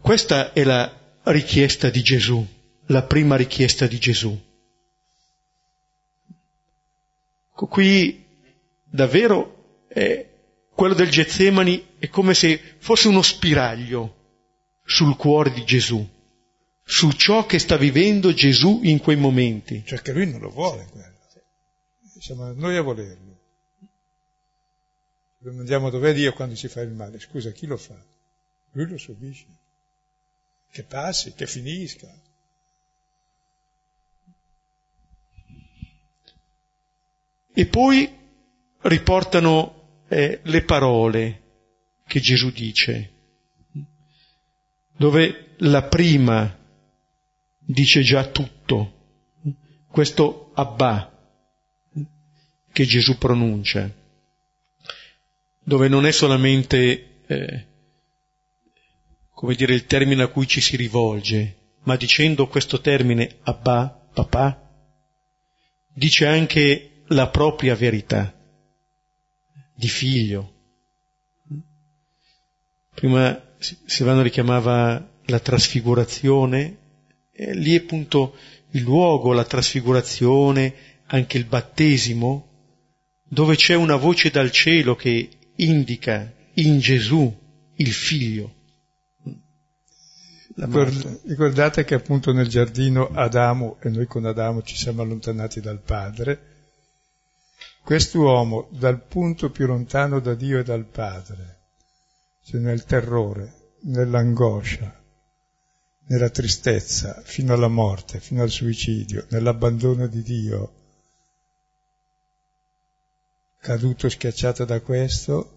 [0.00, 0.90] Questa è la
[1.24, 2.44] richiesta di Gesù,
[2.86, 4.46] la prima richiesta di Gesù.
[7.52, 8.24] Qui
[8.84, 10.26] davvero è,
[10.74, 14.17] quello del Getsemani è come se fosse uno spiraglio
[14.88, 16.08] sul cuore di Gesù,
[16.82, 19.84] su ciò che sta vivendo Gesù in quei momenti.
[19.84, 21.16] Cioè che lui non lo vuole quello.
[22.18, 23.36] Siamo noi a volerlo.
[25.40, 27.20] Domandiamo dov'è Dio quando si fa il male.
[27.20, 28.02] Scusa, chi lo fa?
[28.72, 29.44] Lui lo subisce.
[30.70, 32.10] Che passi, che finisca.
[37.52, 38.10] E poi
[38.80, 41.42] riportano eh, le parole
[42.06, 43.16] che Gesù dice,
[44.98, 46.56] dove la prima
[47.58, 48.92] dice già tutto,
[49.88, 51.10] questo Abba
[52.72, 53.90] che Gesù pronuncia
[55.68, 57.66] dove non è solamente, eh,
[59.34, 64.66] come dire, il termine a cui ci si rivolge, ma dicendo questo termine Abba, papà,
[65.92, 68.34] dice anche la propria verità
[69.74, 70.54] di figlio.
[72.94, 76.76] Prima Silvano richiamava la trasfigurazione,
[77.32, 78.36] e lì è appunto
[78.70, 80.74] il luogo, la trasfigurazione,
[81.06, 82.46] anche il battesimo,
[83.24, 87.32] dove c'è una voce dal cielo che indica in Gesù
[87.74, 88.54] il figlio.
[90.54, 96.56] Ricordate che appunto nel giardino Adamo, e noi con Adamo ci siamo allontanati dal Padre,
[97.84, 101.57] quest'uomo dal punto più lontano da Dio e dal Padre,
[102.48, 105.04] cioè nel terrore, nell'angoscia,
[106.06, 110.72] nella tristezza, fino alla morte, fino al suicidio, nell'abbandono di Dio,
[113.60, 115.56] caduto schiacciato da questo,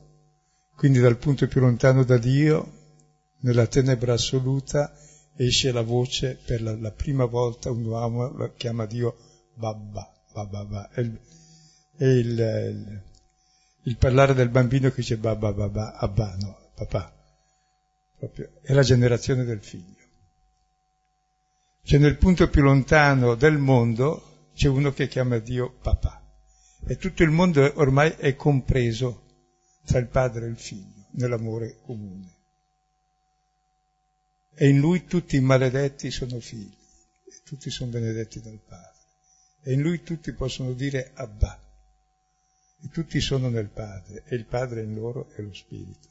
[0.76, 2.80] quindi dal punto più lontano da Dio,
[3.40, 4.94] nella tenebra assoluta,
[5.38, 9.16] esce la voce per la, la prima volta un uomo chiama Dio
[9.54, 10.90] Babba, Babba, Babba.
[10.90, 11.18] È, il,
[11.96, 13.02] è il, il,
[13.84, 17.14] il, parlare del bambino che dice Babba, Babba, Abba, no, papà.
[18.18, 20.00] Proprio, è la generazione del figlio.
[21.84, 26.22] Cioè nel punto più lontano del mondo c'è uno che chiama Dio papà
[26.88, 29.24] e tutto il mondo ormai è compreso
[29.86, 32.40] tra il padre e il figlio, nell'amore comune.
[34.54, 36.76] E in lui tutti i maledetti sono figli,
[37.26, 39.00] e tutti sono benedetti dal Padre.
[39.64, 41.60] E in lui tutti possono dire Abba,
[42.84, 46.10] e tutti sono nel Padre, e il Padre in loro è lo Spirito.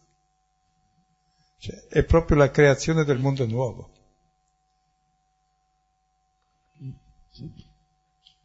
[1.61, 3.91] Cioè, è proprio la creazione del mondo nuovo.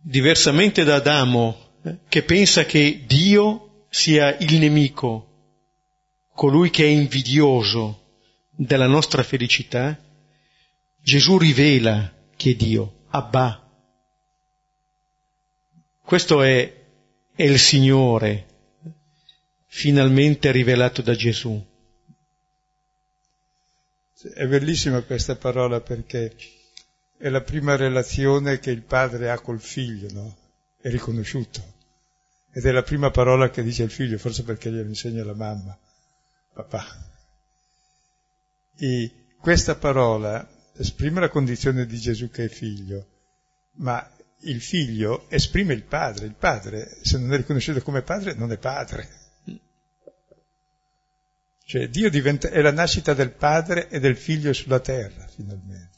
[0.01, 5.29] Diversamente da Adamo, che pensa che Dio sia il nemico,
[6.33, 8.01] colui che è invidioso
[8.49, 9.97] della nostra felicità,
[11.01, 13.61] Gesù rivela che è Dio, Abba.
[16.01, 16.83] Questo è,
[17.33, 18.45] è il Signore,
[19.67, 21.73] finalmente rivelato da Gesù.
[24.33, 26.35] È bellissima questa parola perché
[27.17, 30.37] è la prima relazione che il padre ha col figlio, no?
[30.81, 31.73] È riconosciuto.
[32.51, 35.77] Ed è la prima parola che dice il figlio, forse perché glielo insegna la mamma,
[36.53, 36.85] papà.
[38.77, 40.47] E questa parola
[40.77, 43.07] esprime la condizione di Gesù che è figlio,
[43.77, 44.09] ma
[44.41, 46.25] il figlio esprime il padre.
[46.25, 49.24] Il padre, se non è riconosciuto come padre, non è padre.
[51.67, 55.93] Cioè Dio diventa, è la nascita del padre e del figlio sulla terra, finalmente.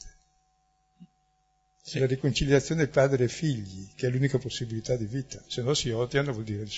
[1.82, 1.98] Sì.
[1.98, 6.32] La riconciliazione padre e figli, che è l'unica possibilità di vita, se no si odiano
[6.32, 6.64] vuol dire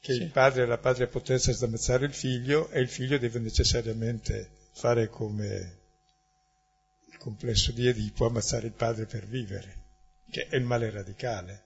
[0.00, 0.20] che sì.
[0.22, 5.08] il padre e la padre potenza sdamezzare il figlio e il figlio deve necessariamente fare
[5.08, 5.78] come
[7.10, 9.76] il complesso di Edipo, ammazzare il padre per vivere,
[10.30, 11.64] che è il male radicale.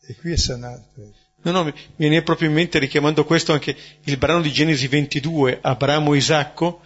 [0.00, 1.28] E qui è sanato.
[1.42, 3.74] No, no, mi viene proprio in mente richiamando questo anche
[4.04, 6.80] il brano di Genesi 22, Abramo e Isacco,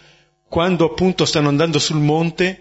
[0.49, 2.61] quando appunto stanno andando sul monte,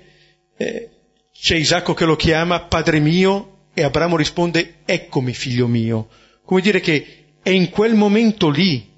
[0.57, 0.89] eh,
[1.31, 6.09] c'è Isacco che lo chiama Padre mio e Abramo risponde Eccomi figlio mio.
[6.43, 8.91] Come dire che è in quel momento lì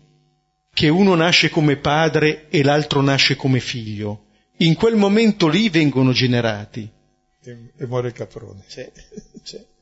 [0.74, 4.26] che uno nasce come padre e l'altro nasce come figlio.
[4.58, 6.90] In quel momento lì vengono generati.
[7.44, 8.64] E, e muore il caprone.
[8.68, 8.86] Sì,
[9.44, 9.74] sì.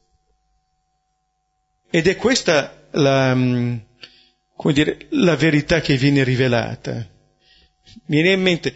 [1.96, 3.78] Ed è questa la, mm,
[4.56, 6.92] come dire, la verità che viene rivelata.
[8.08, 8.74] Mi viene in mente,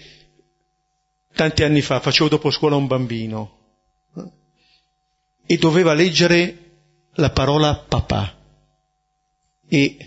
[1.34, 3.58] tanti anni fa, facevo dopo scuola un bambino
[5.48, 6.58] e doveva leggere
[7.14, 8.38] la parola papà.
[9.68, 9.98] E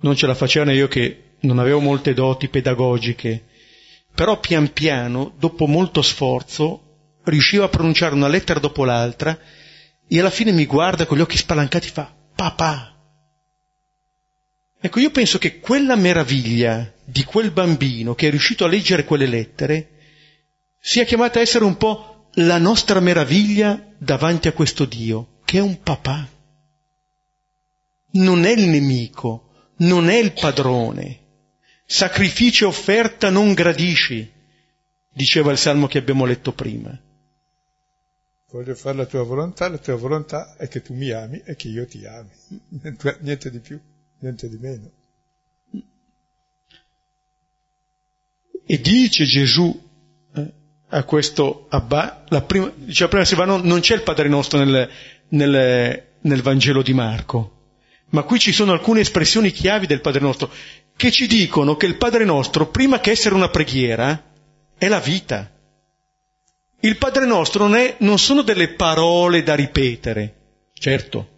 [0.00, 3.44] non ce la facevano io che non avevo molte doti pedagogiche,
[4.14, 9.38] però pian piano, dopo molto sforzo, riuscivo a pronunciare una lettera dopo l'altra
[10.06, 12.94] e alla fine mi guarda con gli occhi spalancati e fa papà.
[14.80, 19.26] Ecco, io penso che quella meraviglia di quel bambino che è riuscito a leggere quelle
[19.26, 19.90] lettere
[20.78, 25.62] sia chiamata a essere un po' la nostra meraviglia davanti a questo Dio, che è
[25.62, 26.28] un papà.
[28.10, 31.20] Non è il nemico, non è il padrone.
[31.86, 34.30] Sacrificio e offerta non gradisci,
[35.08, 36.94] diceva il salmo che abbiamo letto prima.
[38.54, 41.66] Voglio fare la tua volontà, la tua volontà è che tu mi ami e che
[41.66, 42.30] io ti ami.
[43.18, 43.80] Niente di più,
[44.20, 44.90] niente di meno.
[48.64, 49.82] E dice Gesù
[50.86, 54.88] a questo Abba, la prima, diceva prima Silvano, non c'è il Padre nostro nel,
[55.30, 57.72] nel, nel Vangelo di Marco,
[58.10, 60.48] ma qui ci sono alcune espressioni chiavi del Padre nostro
[60.94, 64.30] che ci dicono che il Padre nostro, prima che essere una preghiera,
[64.78, 65.53] è la vita.
[66.84, 70.34] Il Padre nostro non, è, non sono delle parole da ripetere,
[70.74, 71.28] certo,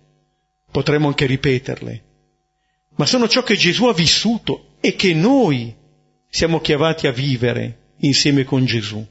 [0.72, 2.02] potremmo anche ripeterle,
[2.96, 5.72] ma sono ciò che Gesù ha vissuto e che noi
[6.28, 9.06] siamo chiamati a vivere insieme con Gesù.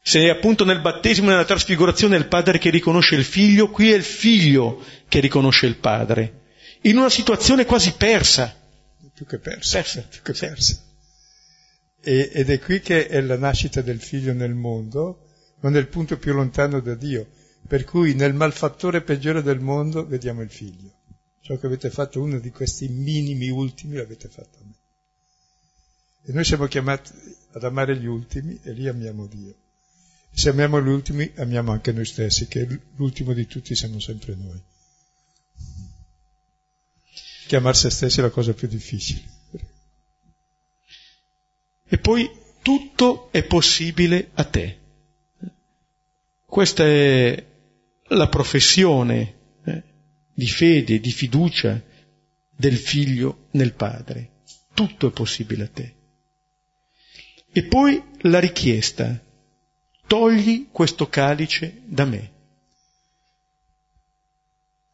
[0.00, 3.90] Se è appunto nel battesimo e nella trasfigurazione il padre che riconosce il figlio, qui
[3.90, 6.42] è il figlio che riconosce il padre.
[6.82, 8.54] In una situazione quasi persa.
[9.12, 9.78] Più che persa.
[9.78, 10.06] persa.
[10.08, 10.80] Più che persa.
[12.06, 15.24] E, ed è qui che è la nascita del figlio nel mondo,
[15.60, 17.26] ma nel punto più lontano da Dio.
[17.66, 20.92] Per cui nel malfattore peggiore del mondo vediamo il figlio.
[21.40, 24.74] Ciò che avete fatto, uno di questi minimi ultimi, l'avete fatto a me.
[26.26, 27.10] E noi siamo chiamati
[27.52, 29.54] ad amare gli ultimi e lì amiamo Dio.
[30.30, 34.62] Se amiamo gli ultimi, amiamo anche noi stessi, che l'ultimo di tutti siamo sempre noi.
[37.46, 39.33] Chiamare se stessi è la cosa più difficile.
[41.86, 42.30] E poi
[42.62, 44.78] tutto è possibile a te.
[46.46, 47.44] Questa è
[48.08, 49.82] la professione eh,
[50.32, 51.82] di fede, di fiducia
[52.50, 54.30] del figlio nel padre.
[54.72, 55.94] Tutto è possibile a te.
[57.52, 59.22] E poi la richiesta,
[60.06, 62.32] togli questo calice da me.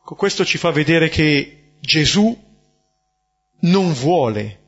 [0.02, 2.36] Questo ci fa vedere che Gesù
[3.60, 4.59] non vuole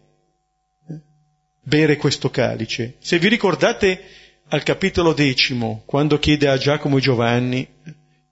[1.62, 2.96] bere questo calice.
[2.98, 4.00] Se vi ricordate
[4.48, 7.66] al capitolo decimo, quando chiede a Giacomo e Giovanni,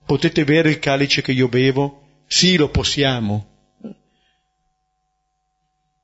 [0.05, 2.23] potete bere il calice che io bevo?
[2.27, 3.47] Sì, lo possiamo.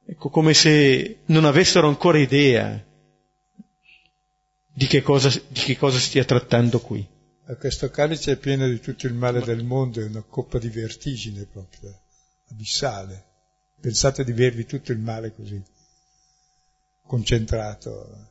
[0.10, 2.82] Ecco, come se non avessero ancora idea
[4.74, 7.06] di che cosa, di che cosa stia trattando qui.
[7.58, 11.46] Questo calice è pieno di tutto il male del mondo, è una coppa di vertigine
[11.46, 12.02] proprio,
[12.50, 13.26] abissale.
[13.80, 15.62] Pensate di bervi tutto il male così,
[17.08, 18.30] concentrato.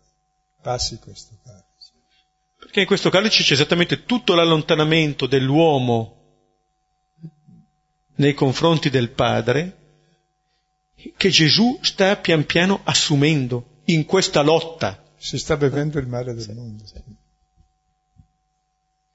[0.62, 1.64] Passi questo calice.
[2.58, 6.14] Perché in questo calice c'è esattamente tutto l'allontanamento dell'uomo
[8.16, 9.84] nei confronti del Padre
[11.16, 16.42] che Gesù sta pian piano assumendo in questa lotta si sta bevendo il male del
[16.42, 17.02] sì, mondo, sì.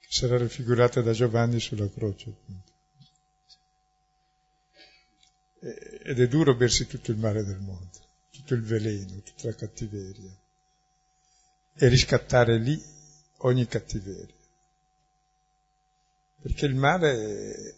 [0.00, 2.34] che sarà raffigurato da Giovanni sulla croce.
[6.04, 8.01] Ed è duro bersi tutto il male del mondo,
[8.42, 10.30] tutto il veleno, tutta la cattiveria,
[11.74, 12.80] e riscattare lì
[13.38, 14.40] ogni cattiveria.
[16.42, 17.76] Perché il male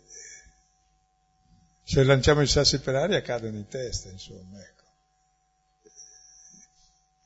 [1.87, 4.85] Se lanciamo i sassi per aria cadono in testa, insomma, ecco.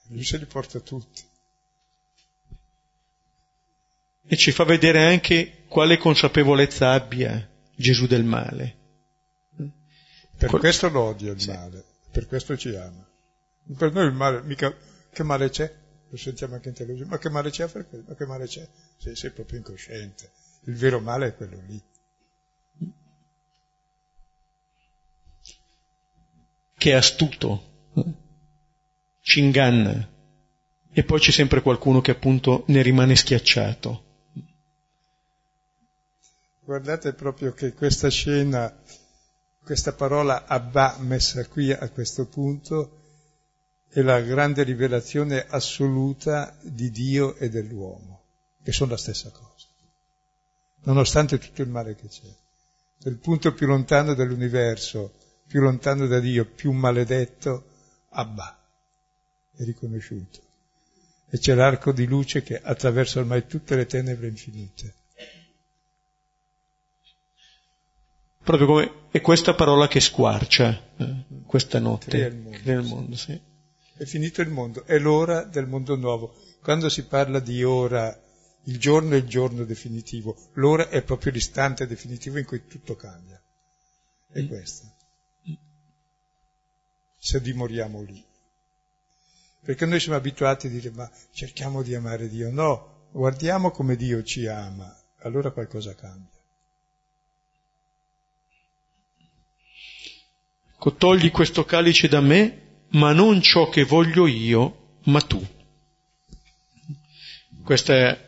[0.08, 1.24] Lui se li porta tutti.
[4.26, 8.76] E ci fa vedere anche quale consapevolezza abbia Gesù del male.
[10.36, 10.60] Per Qual...
[10.60, 11.50] questo lo odia il sì.
[11.50, 13.07] male, per questo ci ama.
[13.76, 14.74] Per noi il male, mica,
[15.10, 15.72] che male c'è?
[16.08, 17.70] Lo sentiamo anche in televisione, ma che male c'è?
[18.06, 18.66] Ma che male c'è?
[18.96, 20.30] Sei, sei proprio incosciente.
[20.64, 21.82] Il vero male è quello lì.
[26.78, 27.68] Che è astuto,
[29.20, 30.16] ci inganna
[30.90, 34.04] e poi c'è sempre qualcuno che appunto ne rimane schiacciato.
[36.64, 38.74] Guardate proprio che questa scena,
[39.62, 43.07] questa parola Abba messa qui a questo punto,
[43.90, 48.22] è la grande rivelazione assoluta di Dio e dell'uomo,
[48.62, 49.66] che sono la stessa cosa,
[50.84, 52.28] nonostante tutto il male che c'è.
[53.00, 55.12] Nel punto più lontano dell'universo,
[55.46, 57.64] più lontano da Dio, più maledetto,
[58.10, 58.58] Abba
[59.56, 60.40] è riconosciuto.
[61.30, 64.94] E c'è l'arco di luce che attraversa ormai tutte le tenebre infinite.
[68.42, 72.08] Proprio come è questa parola che squarcia eh, questa notte.
[72.08, 72.58] Crea il mondo.
[72.58, 73.40] Crea il mondo sì
[73.98, 76.36] è finito il mondo, è l'ora del mondo nuovo.
[76.62, 78.16] Quando si parla di ora,
[78.64, 83.42] il giorno è il giorno definitivo, l'ora è proprio l'istante definitivo in cui tutto cambia.
[84.30, 84.86] È questo.
[87.18, 88.24] Se dimoriamo lì.
[89.64, 92.52] Perché noi siamo abituati a dire ma cerchiamo di amare Dio.
[92.52, 96.36] No, guardiamo come Dio ci ama, allora qualcosa cambia.
[100.96, 105.44] Togli questo calice da me ma non ciò che voglio io, ma tu.
[107.62, 108.18] Questa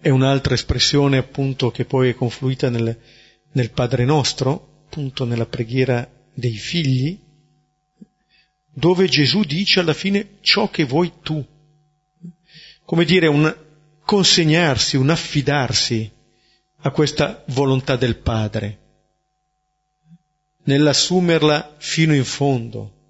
[0.00, 2.98] è un'altra espressione appunto che poi è confluita nel,
[3.52, 7.18] nel Padre nostro, appunto nella preghiera dei figli,
[8.74, 11.44] dove Gesù dice alla fine ciò che vuoi tu.
[12.84, 13.54] Come dire, un
[14.04, 16.10] consegnarsi, un affidarsi
[16.84, 18.78] a questa volontà del Padre,
[20.64, 23.01] nell'assumerla fino in fondo.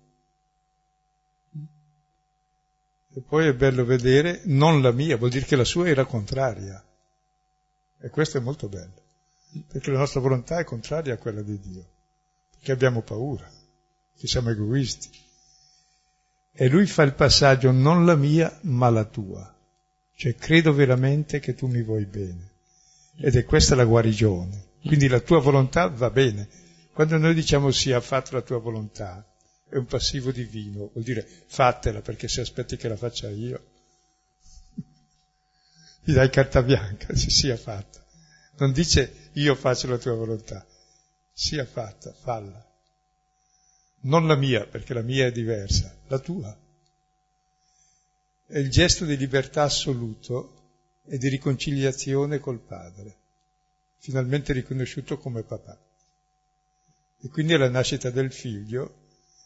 [3.15, 6.83] E poi è bello vedere, non la mia, vuol dire che la sua era contraria.
[8.01, 9.03] E questo è molto bello,
[9.69, 11.87] perché la nostra volontà è contraria a quella di Dio,
[12.51, 13.49] perché abbiamo paura,
[14.17, 15.11] che siamo egoisti.
[16.55, 19.55] E lui fa il passaggio non la mia, ma la tua.
[20.15, 22.51] Cioè credo veramente che tu mi vuoi bene.
[23.19, 24.71] Ed è questa la guarigione.
[24.85, 26.49] Quindi la tua volontà va bene.
[26.93, 29.25] Quando noi diciamo sì, ha fatto la tua volontà,
[29.73, 33.65] è un passivo divino, vuol dire fatela perché se aspetti che la faccia io,
[36.03, 38.05] gli dai carta bianca, si sia fatta.
[38.59, 40.67] Non dice io faccio la tua volontà,
[41.33, 42.63] sia fatta, falla.
[44.01, 46.55] Non la mia, perché la mia è diversa, la tua.
[48.47, 53.17] È il gesto di libertà assoluto e di riconciliazione col Padre,
[53.97, 55.81] finalmente riconosciuto come papà.
[57.23, 59.01] E quindi è la nascita del figlio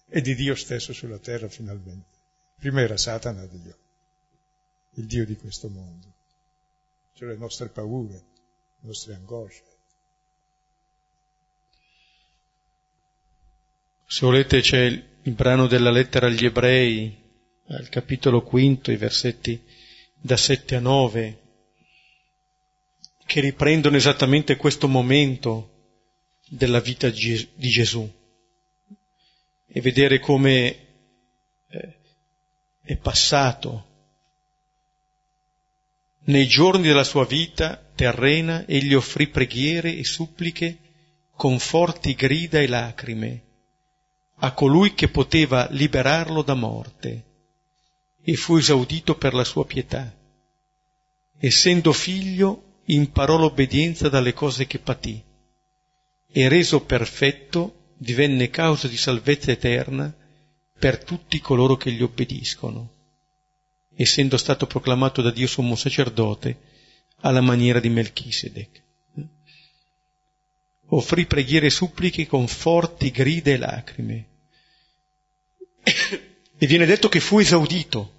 [0.08, 2.14] e di Dio stesso sulla terra finalmente.
[2.58, 3.76] Prima era Satana Dio,
[4.94, 6.06] il Dio di questo mondo,
[7.14, 9.62] cioè le nostre paure, le nostre angosce.
[14.06, 17.24] Se volete c'è il brano della lettera agli ebrei,
[17.68, 19.60] al capitolo quinto, i versetti
[20.14, 21.40] da 7 a 9,
[23.26, 25.72] che riprendono esattamente questo momento
[26.48, 28.15] della vita di Gesù
[29.66, 30.76] e vedere come
[31.68, 31.94] eh,
[32.82, 33.84] è passato
[36.28, 40.78] nei giorni della sua vita terrena egli offrì preghiere e suppliche
[41.36, 43.42] con forti grida e lacrime
[44.40, 47.24] a colui che poteva liberarlo da morte
[48.22, 50.12] e fu esaudito per la sua pietà.
[51.38, 55.22] Essendo figlio imparò l'obbedienza dalle cose che patì
[56.32, 60.14] e reso perfetto divenne causa di salvezza eterna
[60.78, 62.90] per tutti coloro che gli obbediscono,
[63.94, 66.58] essendo stato proclamato da Dio sommo sacerdote
[67.20, 68.82] alla maniera di Melchisedec.
[70.88, 74.26] Offrì preghiere e suppliche con forti grida e lacrime.
[76.58, 78.12] E viene detto che fu esaudito.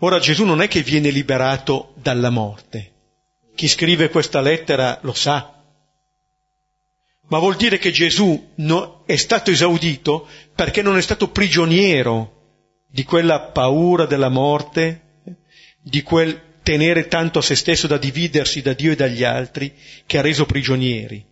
[0.00, 2.92] Ora Gesù non è che viene liberato dalla morte.
[3.54, 5.55] Chi scrive questa lettera lo sa,
[7.28, 12.34] ma vuol dire che Gesù no, è stato esaudito perché non è stato prigioniero
[12.86, 15.22] di quella paura della morte,
[15.82, 19.72] di quel tenere tanto a se stesso da dividersi da Dio e dagli altri,
[20.06, 21.24] che ha reso prigionieri.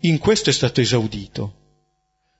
[0.00, 1.54] in questo è stato esaudito,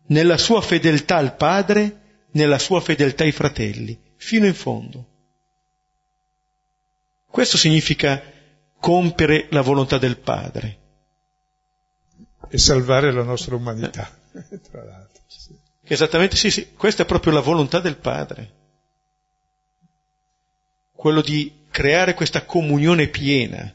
[0.08, 5.06] nella sua fedeltà al Padre, nella sua fedeltà ai fratelli, fino in fondo.
[7.28, 8.22] Questo significa
[8.78, 10.85] compiere la volontà del Padre.
[12.48, 14.08] E salvare la nostra umanità,
[14.70, 15.22] tra l'altro.
[15.26, 15.58] Sì.
[15.82, 18.54] Esattamente, sì, sì, questa è proprio la volontà del Padre.
[20.92, 23.72] Quello di creare questa comunione piena,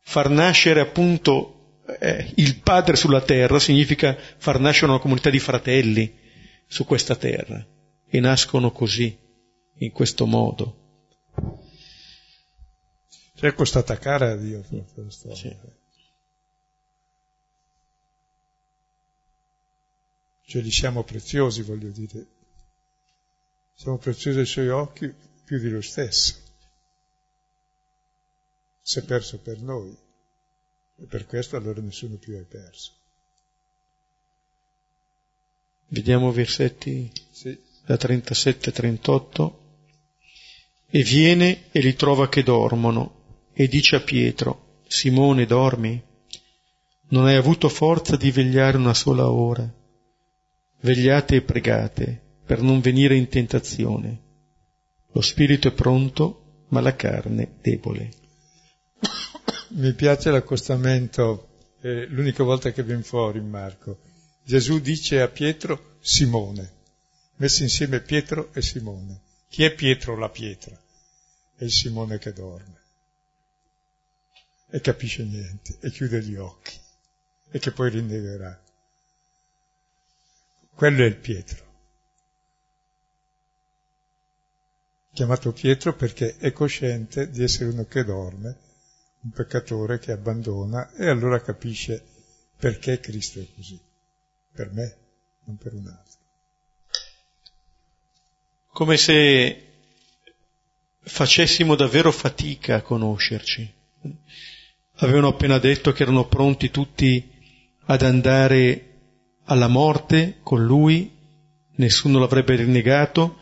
[0.00, 6.18] far nascere appunto eh, il Padre sulla terra significa far nascere una comunità di fratelli
[6.66, 7.64] su questa terra
[8.08, 9.16] e nascono così,
[9.78, 10.82] in questo modo.
[13.36, 15.36] Cioè è costata cara a Dio questa storia.
[15.36, 15.56] Sì.
[20.46, 22.26] Cioè gli siamo preziosi, voglio dire.
[23.74, 25.12] Siamo preziosi ai suoi occhi
[25.44, 26.36] più di lui stesso.
[28.82, 29.96] Si è perso per noi
[30.96, 32.92] e per questo allora nessuno più è perso.
[35.88, 37.58] Vediamo versetti sì.
[37.84, 39.58] da 37 a 38.
[40.90, 46.00] E viene e li trova che dormono e dice a Pietro, Simone dormi?
[47.08, 49.82] Non hai avuto forza di vegliare una sola ora.
[50.84, 54.20] Vegliate e pregate per non venire in tentazione.
[55.12, 58.10] Lo spirito è pronto, ma la carne debole.
[59.68, 61.48] Mi piace l'accostamento,
[61.80, 63.98] è l'unica volta che viene fuori in Marco.
[64.44, 66.70] Gesù dice a Pietro Simone,
[67.36, 69.22] messi insieme Pietro e Simone.
[69.48, 70.78] Chi è Pietro la pietra?
[71.56, 72.82] È il Simone che dorme
[74.68, 76.78] e capisce niente e chiude gli occhi
[77.50, 78.63] e che poi rinnegherà.
[80.74, 81.62] Quello è il Pietro.
[85.12, 88.58] Chiamato Pietro perché è cosciente di essere uno che dorme,
[89.20, 92.02] un peccatore che abbandona e allora capisce
[92.58, 93.80] perché Cristo è così.
[94.52, 94.96] Per me,
[95.44, 96.18] non per un altro.
[98.72, 99.66] Come se
[100.98, 103.72] facessimo davvero fatica a conoscerci
[104.96, 107.30] avevano appena detto che erano pronti tutti
[107.86, 108.93] ad andare
[109.44, 111.10] alla morte con lui,
[111.76, 113.38] nessuno l'avrebbe rinnegato,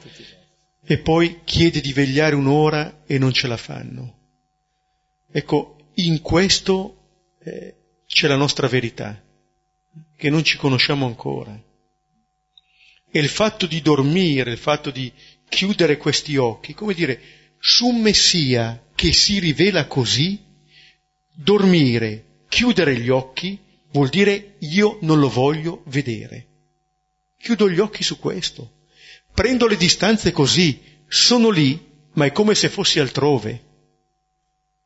[0.85, 4.19] e poi chiede di vegliare un'ora e non ce la fanno.
[5.31, 6.97] Ecco, in questo
[7.39, 7.75] eh,
[8.07, 9.21] c'è la nostra verità,
[10.17, 11.59] che non ci conosciamo ancora.
[13.15, 15.13] E il fatto di dormire, il fatto di
[15.49, 17.21] chiudere questi occhi, come dire,
[17.59, 20.51] su un Messia che si rivela così,
[21.35, 23.59] Dormire, chiudere gli occhi,
[23.93, 26.47] vuol dire io non lo voglio vedere.
[27.39, 28.81] Chiudo gli occhi su questo.
[29.35, 33.71] Prendo le distanze così, sono lì, ma è come se fossi altrove.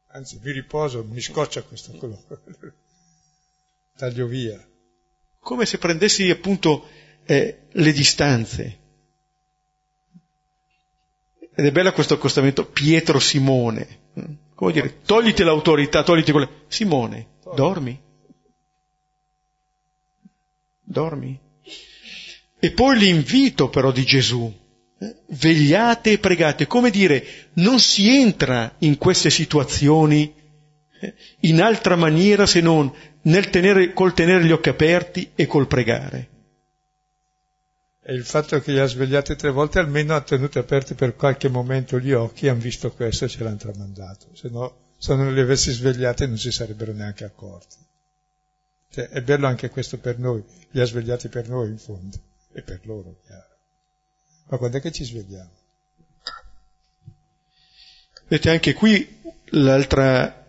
[0.09, 2.25] Anzi, mi riposo, mi scoccia questo colore.
[3.97, 4.65] Taglio via.
[5.41, 6.89] Come se prendessi appunto
[7.25, 8.79] eh, le distanze.
[11.55, 14.05] Ed è bello questo accostamento Pietro Simone.
[14.55, 16.65] Come dire, togliti l'autorità, togliti quelle...
[16.69, 18.05] Simone, dormi.
[20.87, 21.39] Dormi.
[22.59, 24.53] E poi l'invito però di Gesù.
[24.99, 26.67] Eh, vegliate e pregate.
[26.67, 30.33] Come dire, non si entra in queste situazioni
[31.01, 35.67] eh, in altra maniera se non nel tenere, col tenere gli occhi aperti e col
[35.67, 36.31] pregare.
[38.03, 41.49] E il fatto che li ha svegliati tre volte almeno ha tenuto aperti per qualche
[41.49, 44.29] momento gli occhi, hanno visto questo e ce l'hanno tramandato.
[44.33, 47.86] Se no, se non li avessi svegliati non si sarebbero neanche accorti.
[48.97, 52.17] Cioè, è bello anche questo per noi, li ha svegliati per noi in fondo,
[52.55, 53.45] e per loro, chiaro.
[54.49, 55.51] Ma quando è che ci svegliamo?
[58.27, 59.21] Vedete anche qui
[59.51, 60.47] l'altra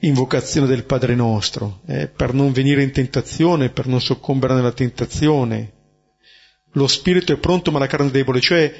[0.00, 5.72] invocazione del Padre nostro, eh, per non venire in tentazione, per non soccombere nella tentazione,
[6.72, 8.74] lo spirito è pronto ma la carne è debole, cioè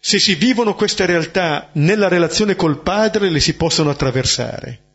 [0.00, 4.85] se si vivono queste realtà nella relazione col Padre le si possono attraversare.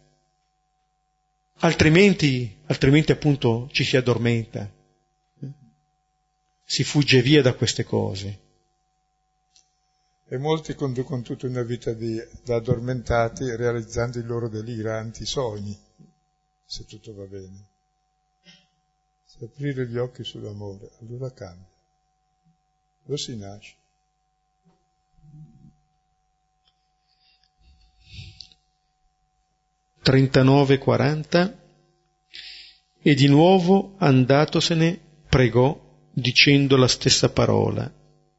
[1.63, 4.69] Altrimenti, altrimenti appunto ci si addormenta,
[6.65, 8.39] si fugge via da queste cose.
[10.27, 15.77] E molti conducono tutta una vita di, da addormentati realizzando i loro deliranti sogni,
[16.65, 17.67] se tutto va bene.
[19.25, 21.71] Se aprire gli occhi sull'amore, allora cambia
[23.05, 23.75] lo si nasce.
[30.01, 31.57] Trentanove, quaranta.
[33.01, 37.91] E di nuovo andatosene pregò dicendo la stessa parola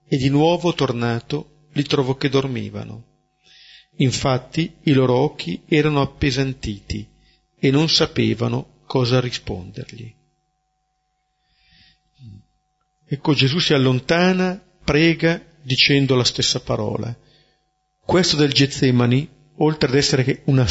[0.06, 3.04] e di nuovo tornato li trovò che dormivano.
[3.96, 7.08] Infatti i loro occhi erano appesantiti
[7.58, 10.14] e non sapevano cosa rispondergli.
[13.06, 17.14] Ecco, Gesù si allontana, prega, dicendo la stessa parola.
[18.04, 20.66] Questo del Getsemani, oltre ad essere una,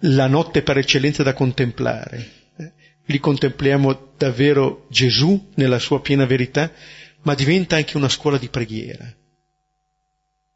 [0.00, 2.72] la notte per eccellenza da contemplare, eh,
[3.04, 6.70] lì contempliamo davvero Gesù nella sua piena verità,
[7.22, 9.12] ma diventa anche una scuola di preghiera,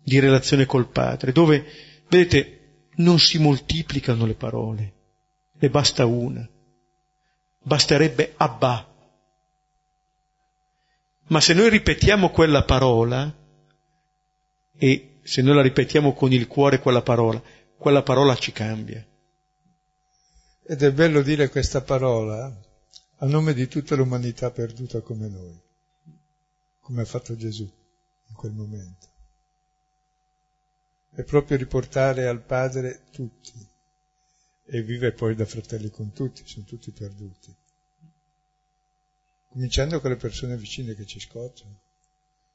[0.03, 1.65] di relazione col Padre, dove,
[2.09, 2.59] vedete,
[2.97, 4.93] non si moltiplicano le parole,
[5.59, 6.47] ne basta una.
[7.63, 8.87] Basterebbe Abba.
[11.29, 13.35] Ma se noi ripetiamo quella parola,
[14.79, 17.43] e se noi la ripetiamo con il cuore quella parola,
[17.77, 19.07] quella parola ci cambia.
[20.71, 22.45] Ed è bello dire questa parola
[23.17, 25.59] a nome di tutta l'umanità perduta come noi,
[26.81, 29.07] come ha fatto Gesù in quel momento.
[31.09, 33.67] È proprio riportare al Padre tutti
[34.67, 37.57] e vive poi da fratelli con tutti, sono tutti perduti.
[39.49, 41.81] Cominciando con le persone vicine che ci scocciano,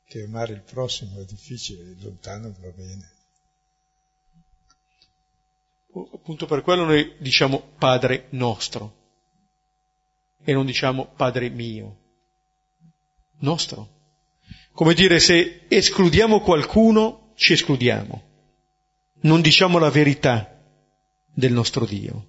[0.06, 3.13] che amare il prossimo è difficile, lontano va bene.
[5.94, 9.02] Appunto per quello noi diciamo Padre nostro
[10.44, 11.98] e non diciamo Padre mio.
[13.40, 13.90] Nostro.
[14.74, 18.22] Come dire, se escludiamo qualcuno, ci escludiamo.
[19.22, 20.60] Non diciamo la verità
[21.32, 22.28] del nostro Dio.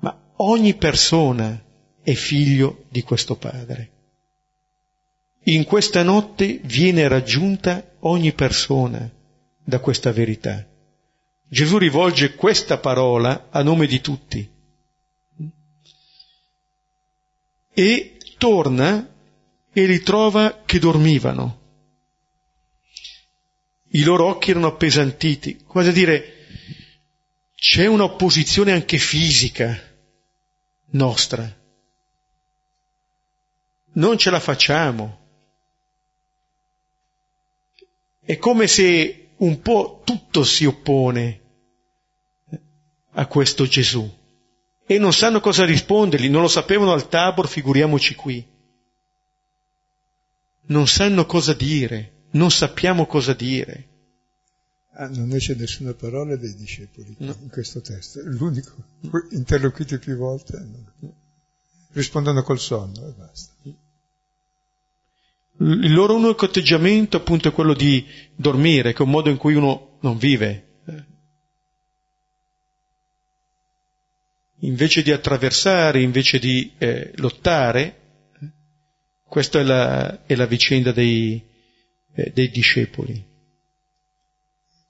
[0.00, 1.62] Ma ogni persona
[2.02, 3.90] è figlio di questo Padre.
[5.44, 9.10] In questa notte viene raggiunta ogni persona
[9.62, 10.66] da questa verità.
[11.46, 14.50] Gesù rivolge questa parola a nome di tutti.
[17.72, 19.08] E torna
[19.72, 21.60] e ritrova che dormivano.
[23.88, 26.46] I loro occhi erano appesantiti, quasi a dire
[27.54, 29.80] c'è un'opposizione anche fisica
[30.90, 31.62] nostra.
[33.92, 35.18] Non ce la facciamo.
[38.20, 41.40] È come se un po' tutto si oppone
[43.12, 44.22] a questo Gesù
[44.86, 48.46] e non sanno cosa rispondergli, non lo sapevano al Tabor, figuriamoci qui.
[50.66, 53.88] Non sanno cosa dire, non sappiamo cosa dire.
[54.96, 57.34] Ah, non esce nessuna parola dei discepoli no.
[57.40, 58.72] in questo testo, è l'unico,
[59.30, 60.58] interloquiti più volte,
[61.00, 61.14] no.
[61.92, 63.52] rispondono col sonno e basta.
[65.58, 69.54] Il loro unico atteggiamento appunto è quello di dormire, che è un modo in cui
[69.54, 70.62] uno non vive.
[74.60, 78.00] Invece di attraversare, invece di eh, lottare,
[79.28, 81.42] questa è la, è la vicenda dei,
[82.14, 83.32] eh, dei discepoli.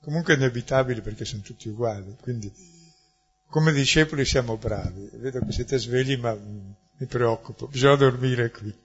[0.01, 2.53] Comunque è inevitabile perché sono tutti uguali, quindi
[3.49, 5.09] come discepoli siamo bravi.
[5.15, 8.84] Vedo che siete svegli ma mi preoccupo, bisogna dormire qui.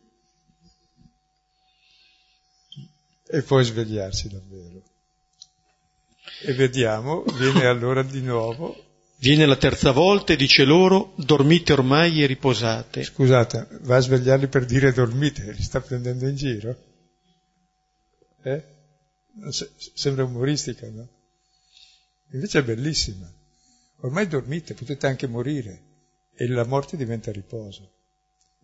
[3.32, 4.82] E poi svegliarsi davvero.
[6.41, 8.75] E vediamo, viene allora di nuovo.
[9.17, 13.03] Viene la terza volta e dice loro, dormite ormai e riposate.
[13.03, 16.75] Scusate, va a svegliarli per dire dormite, li sta prendendo in giro?
[18.41, 18.63] Eh?
[19.93, 21.07] Sembra umoristica, no?
[22.32, 23.32] Invece è bellissima.
[23.97, 25.82] Ormai dormite, potete anche morire
[26.34, 27.91] e la morte diventa riposo.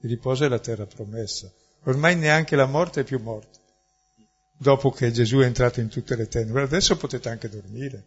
[0.02, 1.52] Il riposo è la terra promessa.
[1.84, 3.60] Ormai neanche la morte è più morte.
[4.58, 8.04] Dopo che Gesù è entrato in tutte le tenebre, adesso potete anche dormire.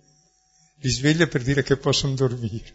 [0.80, 2.74] Li sveglia per dire che possono dormire.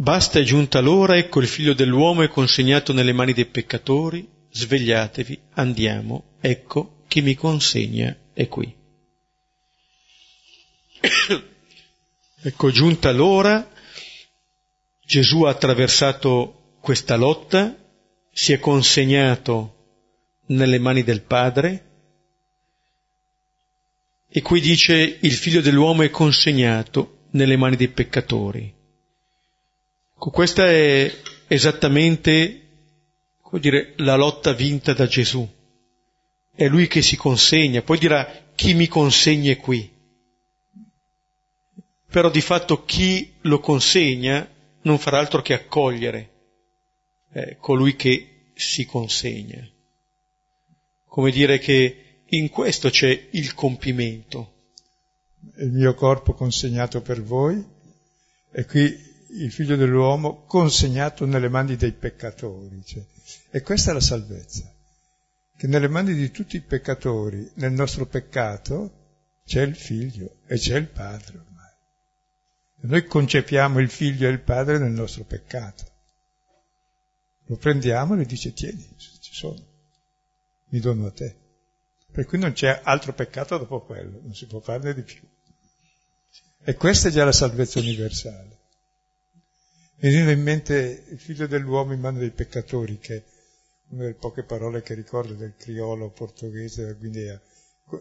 [0.00, 5.40] Basta è giunta l'ora, ecco il figlio dell'uomo è consegnato nelle mani dei peccatori, svegliatevi,
[5.54, 8.72] andiamo, ecco chi mi consegna è qui.
[12.42, 13.68] ecco, giunta l'ora,
[15.04, 17.76] Gesù ha attraversato questa lotta,
[18.38, 19.74] si è consegnato
[20.46, 21.86] nelle mani del Padre,
[24.28, 28.72] e qui dice il figlio dell'uomo è consegnato nelle mani dei peccatori.
[30.14, 31.12] Questa è
[31.48, 32.68] esattamente
[33.54, 35.44] dire, la lotta vinta da Gesù.
[36.54, 39.92] È lui che si consegna, poi dirà chi mi consegna è qui.
[42.08, 44.48] Però di fatto chi lo consegna
[44.82, 46.36] non farà altro che accogliere
[47.32, 49.66] eh, colui che si consegna.
[51.06, 54.54] Come dire che in questo c'è il compimento.
[55.58, 57.64] Il mio corpo consegnato per voi
[58.50, 62.82] e qui il figlio dell'uomo consegnato nelle mani dei peccatori.
[62.84, 63.02] Cioè,
[63.50, 64.72] e questa è la salvezza,
[65.56, 68.92] che nelle mani di tutti i peccatori, nel nostro peccato,
[69.44, 71.72] c'è il figlio e c'è il padre ormai.
[72.80, 75.87] Noi concepiamo il figlio e il padre nel nostro peccato.
[77.48, 79.58] Lo prendiamo e gli dice tieni, ci sono,
[80.68, 81.34] mi dono a te.
[82.10, 85.20] Per cui non c'è altro peccato dopo quello, non si può farne di più.
[86.62, 88.56] E questa è già la salvezza universale.
[90.00, 93.22] Mi in mente il figlio dell'uomo in mano dei peccatori, che è
[93.88, 97.40] una delle poche parole che ricordo del criolo portoghese della Guinea.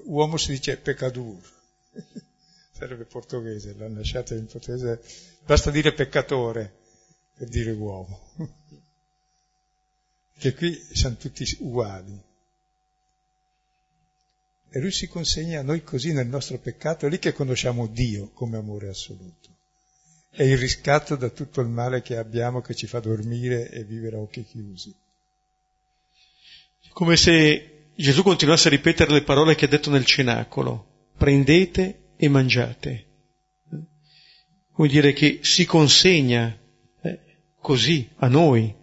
[0.06, 1.40] Uomo si dice peccadur,
[2.72, 5.02] sarebbe portoghese, l'hanno lasciata in portoghese,
[5.46, 6.72] basta dire peccatore
[7.38, 8.20] per dire uomo.
[10.38, 12.24] Che qui siamo tutti uguali.
[14.70, 18.30] E lui si consegna a noi così nel nostro peccato, è lì che conosciamo Dio
[18.34, 19.56] come amore assoluto.
[20.30, 24.18] È il riscatto da tutto il male che abbiamo che ci fa dormire e vivere
[24.18, 24.94] a occhi chiusi.
[26.92, 31.10] Come se Gesù continuasse a ripetere le parole che ha detto nel cenacolo.
[31.18, 33.06] Prendete e mangiate.
[34.76, 36.56] Vuol dire che si consegna
[37.02, 37.20] eh,
[37.60, 38.76] così a noi.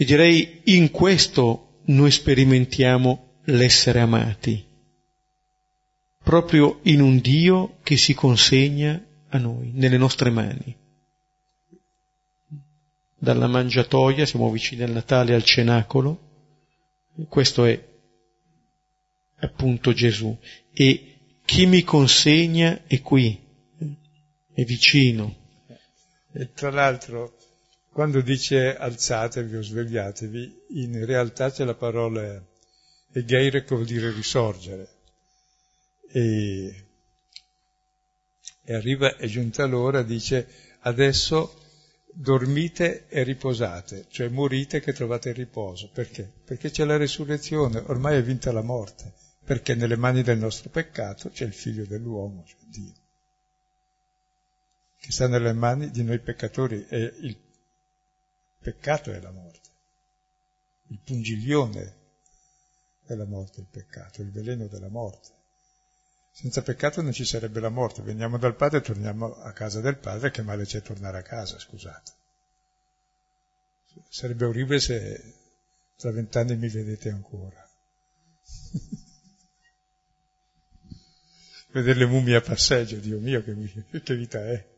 [0.00, 4.64] E direi in questo noi sperimentiamo l'essere amati,
[6.22, 10.76] proprio in un Dio che si consegna a noi, nelle nostre mani.
[13.18, 16.20] Dalla mangiatoia, siamo vicini al Natale, al cenacolo,
[17.28, 17.84] questo è
[19.40, 20.38] appunto Gesù.
[20.72, 23.36] E chi mi consegna è qui,
[24.54, 25.34] è vicino.
[26.30, 27.34] E tra l'altro,
[27.98, 32.22] quando dice alzatevi o svegliatevi, in realtà c'è la parola
[33.10, 34.88] e Geire che vuol dire risorgere.
[36.08, 36.86] E,
[38.62, 40.46] e arriva, è giunta l'ora, dice,
[40.82, 41.60] adesso
[42.12, 45.90] dormite e riposate, cioè morite che trovate il riposo.
[45.92, 46.30] Perché?
[46.44, 49.12] Perché c'è la resurrezione, ormai è vinta la morte,
[49.44, 52.92] perché nelle mani del nostro peccato c'è il figlio dell'uomo, cioè Dio,
[55.00, 57.46] che sta nelle mani di noi peccatori e il
[58.72, 59.68] peccato è la morte,
[60.88, 61.96] il pungiglione
[63.06, 65.36] è la morte, il peccato, il veleno della morte.
[66.32, 68.02] Senza peccato non ci sarebbe la morte.
[68.02, 71.58] Veniamo dal Padre e torniamo a casa del Padre, che male c'è tornare a casa,
[71.58, 72.12] scusate.
[74.08, 75.34] Sarebbe orribile se
[75.96, 77.66] tra vent'anni mi vedete ancora.
[81.72, 83.54] Vedere le mummie a passeggio, Dio mio, che,
[84.02, 84.77] che vita è.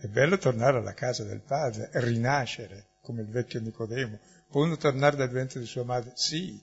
[0.00, 4.18] È bello tornare alla casa del Padre, rinascere, come il vecchio Nicodemo,
[4.48, 6.12] Può uno tornare dal ventre di sua madre?
[6.14, 6.58] Sì,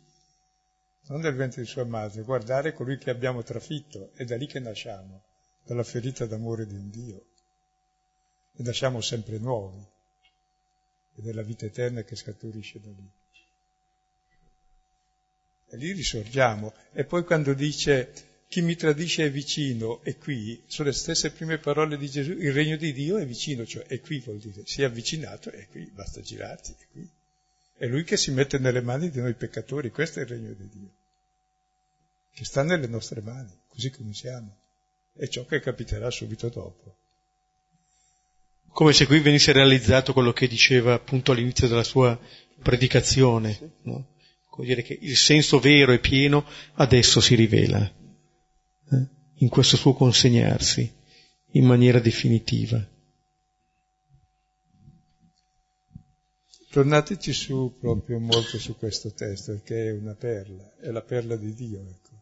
[1.08, 4.60] non dal ventre di sua madre, guardare colui che abbiamo trafitto, è da lì che
[4.60, 5.24] nasciamo,
[5.64, 7.26] dalla ferita d'amore di un Dio.
[8.56, 9.86] E nasciamo sempre nuovi,
[11.18, 13.12] ed è la vita eterna che scaturisce da lì.
[15.68, 16.74] E lì risorgiamo.
[16.92, 18.12] E poi quando dice
[18.48, 22.54] chi mi tradisce è vicino, è qui, sono le stesse prime parole di Gesù, il
[22.54, 25.90] regno di Dio è vicino, cioè è qui vuol dire, si è avvicinato, è qui,
[25.94, 27.10] basta girarti, è qui.
[27.78, 30.70] È Lui che si mette nelle mani di noi peccatori, questo è il regno di
[30.70, 30.90] Dio,
[32.34, 34.56] che sta nelle nostre mani, così come siamo,
[35.16, 36.96] è ciò che capiterà subito dopo.
[38.70, 42.18] Come se qui venisse realizzato quello che diceva appunto all'inizio della sua
[42.62, 44.14] predicazione, no?
[44.50, 48.04] Come dire che il senso vero e pieno adesso si rivela?
[49.40, 50.94] In questo suo consegnarsi
[51.52, 52.94] in maniera definitiva.
[56.70, 61.54] Tornateci su proprio molto su questo testo, perché è una perla, è la perla di
[61.54, 61.80] Dio.
[61.80, 62.14] Ecco.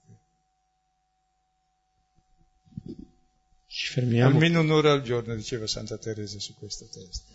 [3.66, 4.32] Ci fermiamo.
[4.32, 7.34] Almeno un'ora al giorno, diceva Santa Teresa su questo testo.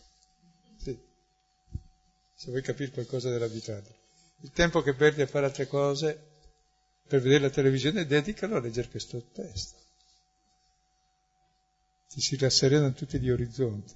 [0.77, 0.97] Sì.
[2.37, 3.83] Se vuoi capire qualcosa della vita.
[4.43, 6.28] Il tempo che perdi a fare altre cose,
[7.09, 9.77] per vedere la televisione, dedicalo a leggere questo testo.
[12.11, 13.95] Ti si rasserenano tutti gli orizzonti.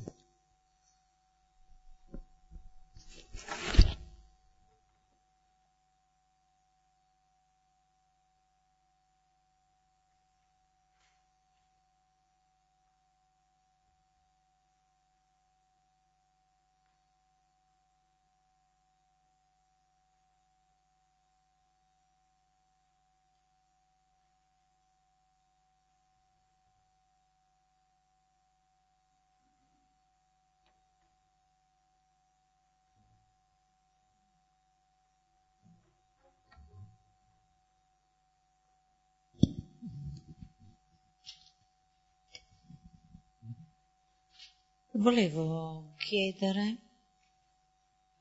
[45.03, 46.77] Volevo chiedere,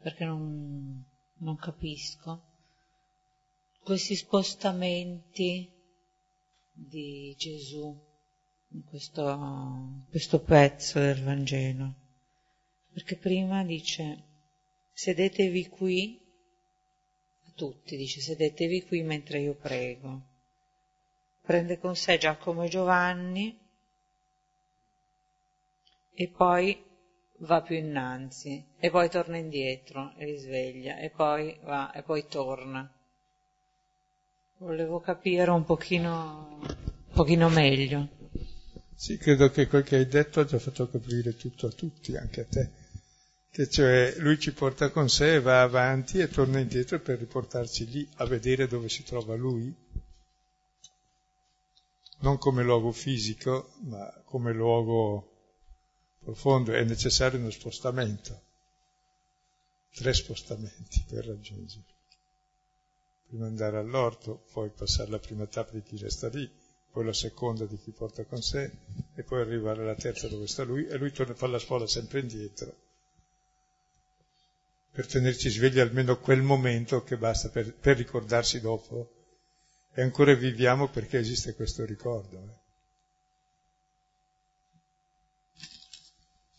[0.01, 1.05] perché non,
[1.35, 2.41] non capisco,
[3.83, 5.69] questi spostamenti
[6.73, 7.95] di Gesù
[8.69, 11.93] in questo, questo pezzo del Vangelo.
[12.91, 14.23] Perché prima dice,
[14.91, 16.19] sedetevi qui,
[17.45, 20.19] a tutti dice, sedetevi qui mentre io prego.
[21.43, 23.60] Prende con sé Giacomo e Giovanni
[26.13, 26.89] e poi
[27.39, 32.25] va più innanzi e poi torna indietro e li sveglia e poi va e poi
[32.27, 32.89] torna.
[34.57, 38.09] Volevo capire un pochino, un pochino meglio.
[38.93, 42.41] Sì, credo che quel che hai detto ha già fatto capire tutto a tutti, anche
[42.41, 42.69] a te.
[43.49, 48.07] Che cioè lui ci porta con sé, va avanti e torna indietro per riportarci lì
[48.17, 49.75] a vedere dove si trova lui.
[52.19, 55.30] Non come luogo fisico, ma come luogo
[56.23, 58.41] profondo, è necessario uno spostamento,
[59.93, 61.99] tre spostamenti per raggiungerlo.
[63.27, 66.49] Prima andare all'orto, poi passare la prima tappa di chi resta lì,
[66.91, 68.71] poi la seconda di chi porta con sé,
[69.15, 71.87] e poi arrivare alla terza dove sta lui, e lui torna a fare la scuola
[71.87, 72.75] sempre indietro,
[74.91, 79.15] per tenerci svegli almeno quel momento che basta per, per ricordarsi dopo.
[79.93, 82.37] E ancora viviamo perché esiste questo ricordo.
[82.37, 82.60] Eh.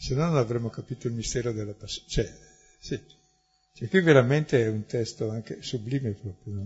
[0.03, 2.09] Se no non avremmo capito il mistero della passione.
[2.09, 2.38] Cioè,
[2.80, 3.00] sì.
[3.72, 6.61] cioè, qui veramente è un testo anche sublime proprio,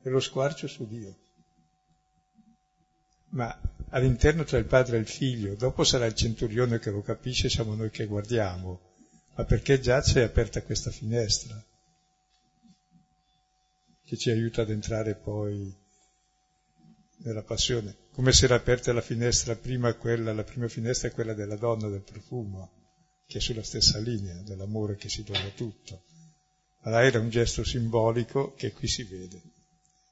[0.00, 1.16] è lo squarcio su Dio.
[3.30, 7.48] Ma all'interno tra il padre e il figlio, dopo sarà il centurione che lo capisce,
[7.48, 8.80] siamo noi che guardiamo,
[9.34, 11.60] ma perché già c'è aperta questa finestra
[14.04, 15.74] che ci aiuta ad entrare poi
[17.18, 21.34] nella passione, come se era aperta la finestra prima quella, la prima finestra è quella
[21.34, 22.70] della donna del profumo,
[23.26, 26.02] che è sulla stessa linea dell'amore che si dona tutto.
[26.82, 29.42] Là era un gesto simbolico che qui si vede.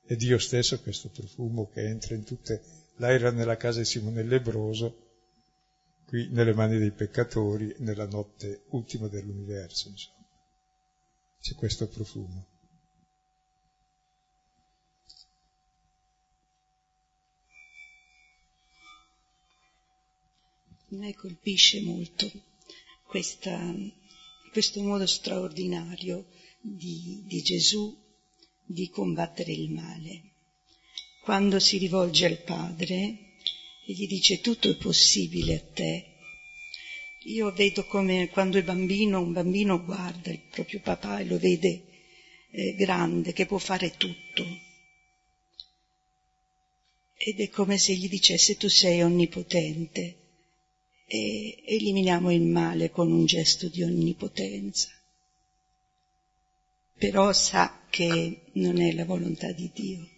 [0.07, 2.62] E Dio stesso questo profumo che entra in tutte,
[2.96, 5.02] là era nella casa di Simone Lebroso,
[6.07, 10.26] qui nelle mani dei peccatori, nella notte ultima dell'universo, insomma.
[11.40, 12.53] C'è questo profumo.
[20.95, 22.30] Me colpisce molto
[23.07, 23.74] questa,
[24.51, 26.26] questo modo straordinario
[26.61, 27.97] di, di Gesù
[28.64, 30.22] di combattere il male.
[31.22, 32.95] Quando si rivolge al Padre
[33.86, 36.07] e gli dice tutto è possibile a te,
[37.26, 41.84] io vedo come quando il bambino, un bambino guarda il proprio papà e lo vede
[42.51, 44.45] eh, grande, che può fare tutto.
[47.16, 50.24] Ed è come se gli dicesse tu sei onnipotente
[51.07, 54.88] e eliminiamo il male con un gesto di onnipotenza.
[56.96, 60.09] Però sa che non è la volontà di Dio.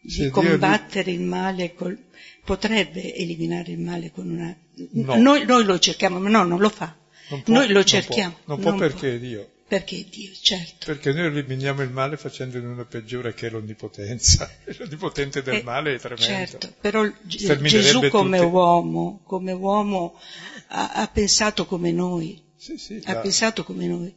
[0.00, 1.20] Di combattere Dio...
[1.20, 1.98] il male, col...
[2.44, 4.56] potrebbe eliminare il male con una...
[4.92, 5.16] No.
[5.16, 6.94] Noi, noi, lo cerchiamo, ma no, non lo fa.
[7.28, 8.36] Non può, noi lo cerchiamo.
[8.44, 9.50] Non può, non può perché è Dio.
[9.68, 10.86] Perché Dio, certo.
[10.86, 14.48] Perché noi eliminiamo il male facendone una peggiore che è l'onnipotenza.
[14.78, 16.24] L'onnipotente del eh, male è tremendo.
[16.24, 18.48] Certo, però Gesù come tutte...
[18.48, 20.20] uomo, come uomo
[20.68, 22.40] ha, ha, pensato come noi.
[22.56, 24.14] Sì, sì, ha pensato come noi.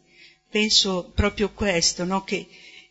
[0.47, 2.23] Penso proprio questo, no?
[2.23, 2.47] che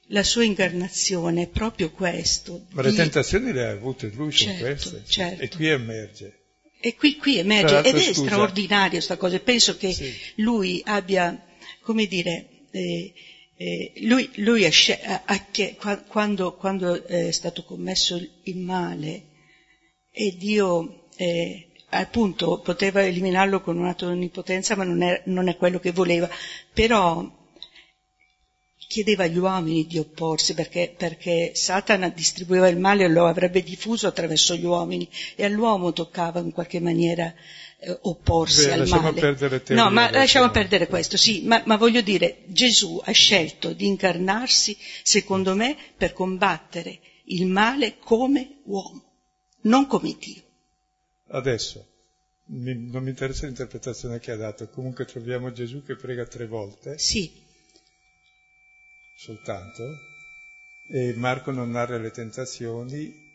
[0.08, 2.66] la sua incarnazione è proprio questo.
[2.70, 2.90] Ma di...
[2.90, 5.02] le tentazioni le ha avute lui, certo, sono queste.
[5.06, 5.42] Certo.
[5.42, 6.38] E qui emerge.
[6.80, 8.24] E qui, qui emerge, ed è scusa.
[8.24, 9.38] straordinario questa cosa.
[9.38, 10.12] Penso che sì.
[10.36, 11.40] lui abbia
[11.88, 13.14] come dire, eh,
[13.56, 15.46] eh, lui, lui ha, ha,
[16.06, 19.22] quando, quando, è stato commesso il male
[20.12, 25.48] e Dio eh, appunto poteva eliminarlo con un atto di onnipotenza, ma non è, non
[25.48, 26.28] è quello che voleva,
[26.74, 27.26] però
[28.86, 34.08] chiedeva agli uomini di opporsi perché, perché, Satana distribuiva il male e lo avrebbe diffuso
[34.08, 37.32] attraverso gli uomini e all'uomo toccava in qualche maniera
[37.80, 39.20] eh, opporsi Beh, al male.
[39.20, 40.52] Perdere no, ma lasciamo no.
[40.52, 46.12] perdere questo, sì, ma, ma voglio dire, Gesù ha scelto di incarnarsi, secondo me, per
[46.12, 49.02] combattere il male come uomo,
[49.62, 50.42] non come Dio.
[51.28, 51.86] Adesso,
[52.46, 56.98] mi, non mi interessa l'interpretazione che ha dato, comunque troviamo Gesù che prega tre volte.
[56.98, 57.30] Sì.
[59.16, 59.84] Soltanto.
[60.90, 63.27] E Marco non narra le tentazioni,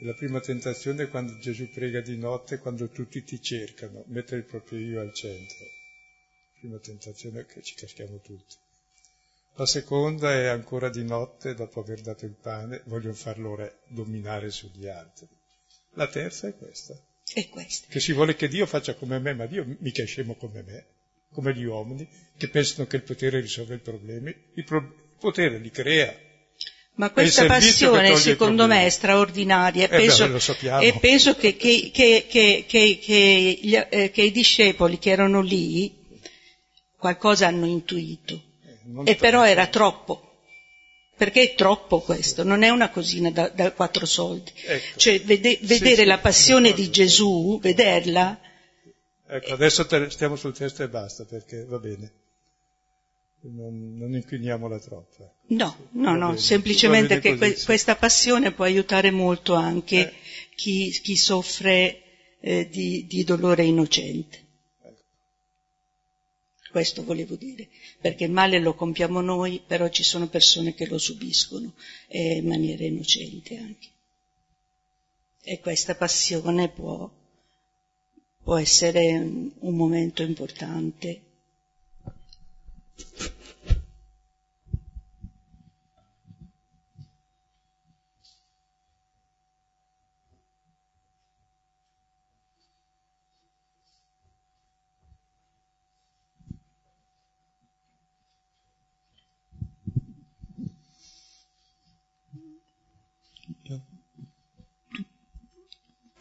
[0.00, 4.44] la prima tentazione è quando Gesù prega di notte, quando tutti ti cercano, mettere il
[4.44, 5.64] proprio io al centro.
[5.64, 8.54] La prima tentazione è che ci caschiamo tutti.
[9.56, 14.50] La seconda è ancora di notte, dopo aver dato il pane, voglio farlo re, dominare
[14.50, 15.26] sugli altri.
[15.94, 16.94] La terza è questa.
[17.32, 17.88] È questa.
[17.88, 20.86] Che si vuole che Dio faccia come me, ma Dio mica è scemo come me,
[21.32, 24.32] come gli uomini, che pensano che il potere risolve i problemi.
[24.54, 26.16] Il, pro- il potere li crea,
[26.98, 31.92] Ma questa passione secondo me è straordinaria e eh penso, beh, e penso che, che,
[31.92, 35.94] che, eh, che, i discepoli che erano lì
[36.96, 38.42] qualcosa hanno intuito.
[39.04, 40.40] Eh, e però era troppo.
[41.16, 44.50] Perché è troppo questo, non è una cosina da, da quattro soldi.
[44.66, 44.98] Ecco.
[44.98, 48.40] Cioè vede, vedere sì, la passione di Gesù, vederla.
[49.24, 52.12] Ecco, adesso te, stiamo sul testo e basta perché va bene
[53.42, 55.22] non, non inquiniamola troppo.
[55.22, 55.54] Ecco.
[55.54, 60.14] No, no, no, semplicemente che que- questa passione può aiutare molto anche eh.
[60.54, 62.02] chi, chi, soffre
[62.40, 64.46] eh, di, di, dolore innocente.
[64.82, 65.02] Ecco.
[66.70, 67.68] Questo volevo dire,
[68.00, 71.74] perché il male lo compiamo noi, però ci sono persone che lo subiscono
[72.08, 73.88] eh, in maniera innocente anche.
[75.42, 77.10] E questa passione può,
[78.42, 81.22] può essere un, un momento importante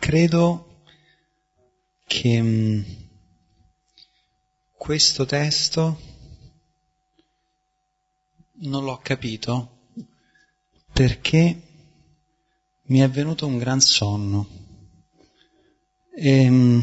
[0.08, 0.80] credo
[2.06, 2.86] che mh,
[4.78, 6.00] questo testo
[8.60, 9.76] non l'ho capito.
[10.92, 11.62] Perché
[12.88, 14.48] mi è venuto un gran sonno.
[16.16, 16.80] E, mm,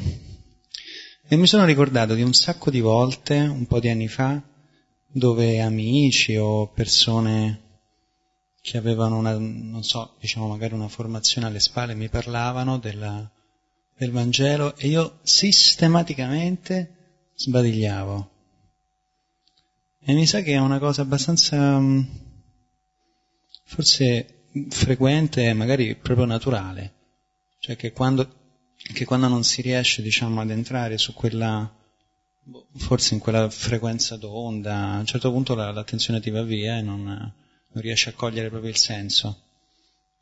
[1.29, 4.41] e, mi sono ricordato di un sacco di volte, un po' di anni fa,
[5.07, 7.63] dove amici o persone
[8.61, 13.31] che avevano una, non so, diciamo magari una formazione alle spalle mi parlavano della,
[13.97, 18.34] del Vangelo e io sistematicamente sbadigliavo
[20.07, 22.03] e mi sa che è una cosa abbastanza, mm,
[23.65, 26.93] forse frequente magari proprio naturale.
[27.59, 28.29] Cioè che quando,
[28.77, 31.73] che quando non si riesce, diciamo, ad entrare su quella,
[32.77, 36.83] forse in quella frequenza d'onda, a un certo punto la, l'attenzione ti va via e
[36.83, 39.41] non, non riesci a cogliere proprio il senso.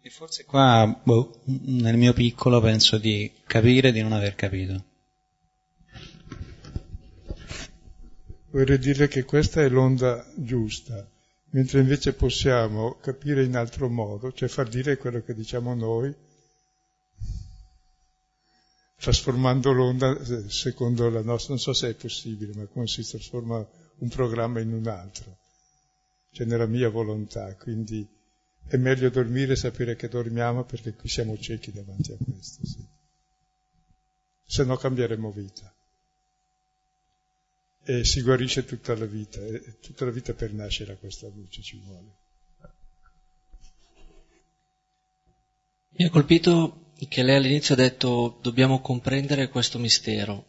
[0.01, 4.91] E forse qua, boh, nel mio piccolo, penso di capire di non aver capito.
[8.53, 11.07] Vorrei dire che questa è l'onda giusta,
[11.50, 16.14] mentre invece possiamo capire in altro modo, cioè far dire quello che diciamo noi,
[18.98, 20.16] trasformando l'onda
[20.48, 23.66] secondo la nostra, non so se è possibile, ma come si trasforma
[23.98, 25.38] un programma in un altro,
[26.32, 28.07] cioè nella mia volontà, quindi
[28.66, 32.86] è meglio dormire e sapere che dormiamo perché qui siamo ciechi davanti a questo, sì.
[34.44, 35.74] se no cambieremo vita
[37.85, 41.62] e si guarisce tutta la vita, e tutta la vita per nascere a questa luce
[41.62, 42.20] ci vuole.
[45.97, 50.47] Mi ha colpito che lei all'inizio ha detto dobbiamo comprendere questo mistero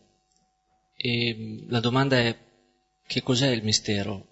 [0.95, 2.37] e la domanda è
[3.05, 4.27] che cos'è il mistero?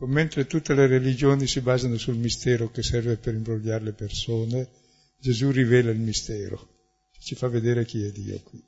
[0.00, 4.70] Mentre tutte le religioni si basano sul mistero che serve per imbrogliare le persone,
[5.18, 6.77] Gesù rivela il mistero
[7.28, 8.64] ci fa vedere chi è Dio qui.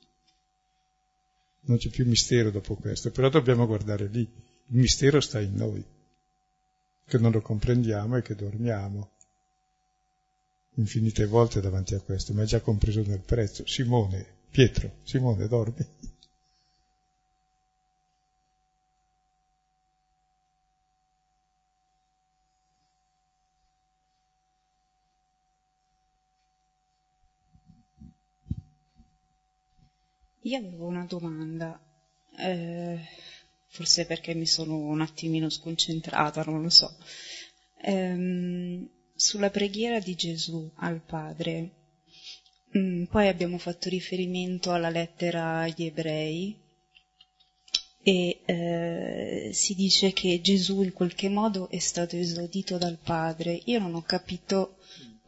[1.61, 4.19] Non c'è più mistero dopo questo, però dobbiamo guardare lì.
[4.21, 5.83] Il mistero sta in noi,
[7.07, 9.09] che non lo comprendiamo e che dormiamo
[10.75, 13.65] infinite volte davanti a questo, ma è già compreso nel prezzo.
[13.65, 15.83] Simone, Pietro, Simone, dormi.
[30.43, 31.79] Io avevo una domanda,
[32.37, 32.99] eh,
[33.67, 36.95] forse perché mi sono un attimino sconcentrata, non lo so.
[37.83, 41.69] Ehm, sulla preghiera di Gesù al Padre,
[42.75, 46.57] mm, poi abbiamo fatto riferimento alla lettera agli ebrei
[48.01, 53.61] e eh, si dice che Gesù in qualche modo è stato esaudito dal Padre.
[53.65, 54.77] Io non ho capito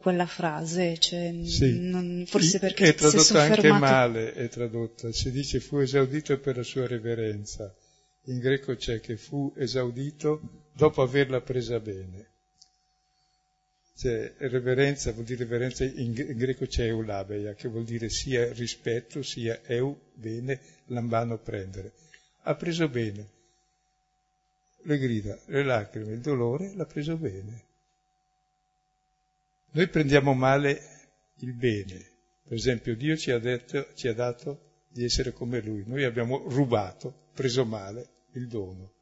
[0.04, 1.80] quella frase, cioè, sì.
[1.80, 6.62] non, forse perché è tradotta anche male, è tradotta, si dice fu esaudito per la
[6.62, 7.74] sua reverenza,
[8.24, 12.26] in greco c'è che fu esaudito dopo averla presa bene.
[13.96, 19.58] Cioè, reverenza vuol dire reverenza, in greco c'è eulabeia, che vuol dire sia rispetto, sia
[19.64, 21.92] eu, bene, lambano prendere.
[22.42, 23.26] Ha preso bene.
[24.82, 27.63] Le grida, le lacrime, il dolore, l'ha preso bene.
[29.74, 30.80] Noi prendiamo male
[31.38, 32.12] il bene.
[32.44, 35.82] Per esempio, Dio ci ha, detto, ci ha dato di essere come Lui.
[35.84, 38.92] Noi abbiamo rubato, preso male il dono.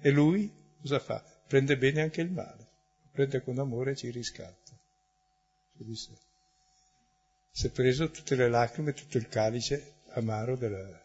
[0.00, 1.22] E lui cosa fa?
[1.46, 2.66] Prende bene anche il male,
[3.12, 4.72] prende con amore e ci riscatta.
[7.50, 11.04] Si è preso tutte le lacrime, tutto il calice amaro della,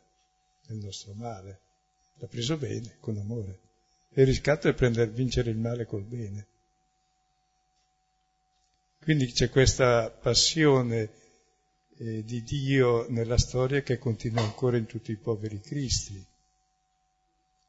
[0.68, 1.60] del nostro male.
[2.20, 3.60] L'ha preso bene, con amore.
[4.14, 6.48] E il riscatto è prendere, vincere il male col bene.
[9.04, 11.10] Quindi c'è questa passione
[11.98, 16.26] eh, di Dio nella storia che continua ancora in tutti i poveri cristi.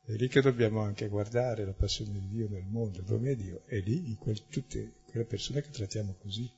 [0.05, 3.02] È lì che dobbiamo anche guardare la passione di Dio nel mondo.
[3.02, 3.62] Dove è Dio?
[3.66, 6.48] È lì, in quel, tutte quelle persone che trattiamo così,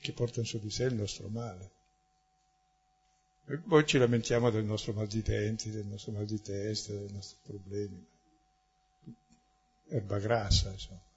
[0.00, 1.70] che portano su di sé il nostro male.
[3.44, 7.12] E poi ci lamentiamo del nostro mal di denti, del nostro mal di testa, dei
[7.12, 8.06] nostri problemi.
[9.88, 11.10] Erba grassa, insomma.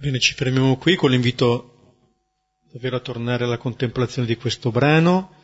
[0.00, 1.98] Bene, ci fermiamo qui con l'invito
[2.72, 5.42] davvero a tornare alla contemplazione di questo brano.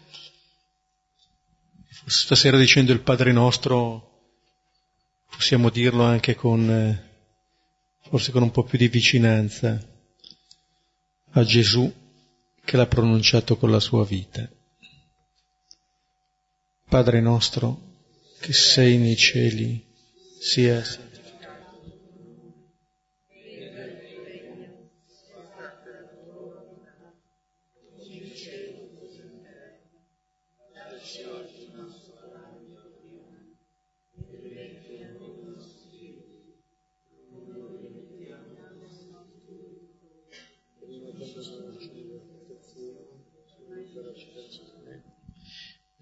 [2.07, 4.31] Stasera dicendo il Padre nostro
[5.29, 7.11] possiamo dirlo anche con, eh,
[8.09, 9.79] forse con un po' più di vicinanza
[11.33, 11.93] a Gesù
[12.65, 14.49] che l'ha pronunciato con la sua vita.
[16.89, 17.79] Padre nostro
[18.41, 19.85] che sei nei cieli,
[20.41, 20.83] sia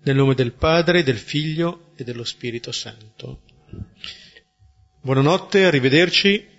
[0.06, 3.40] Nel nome del Padre, del Figlio e dello Spirito Santo.
[5.00, 6.53] Buonanotte, arrivederci.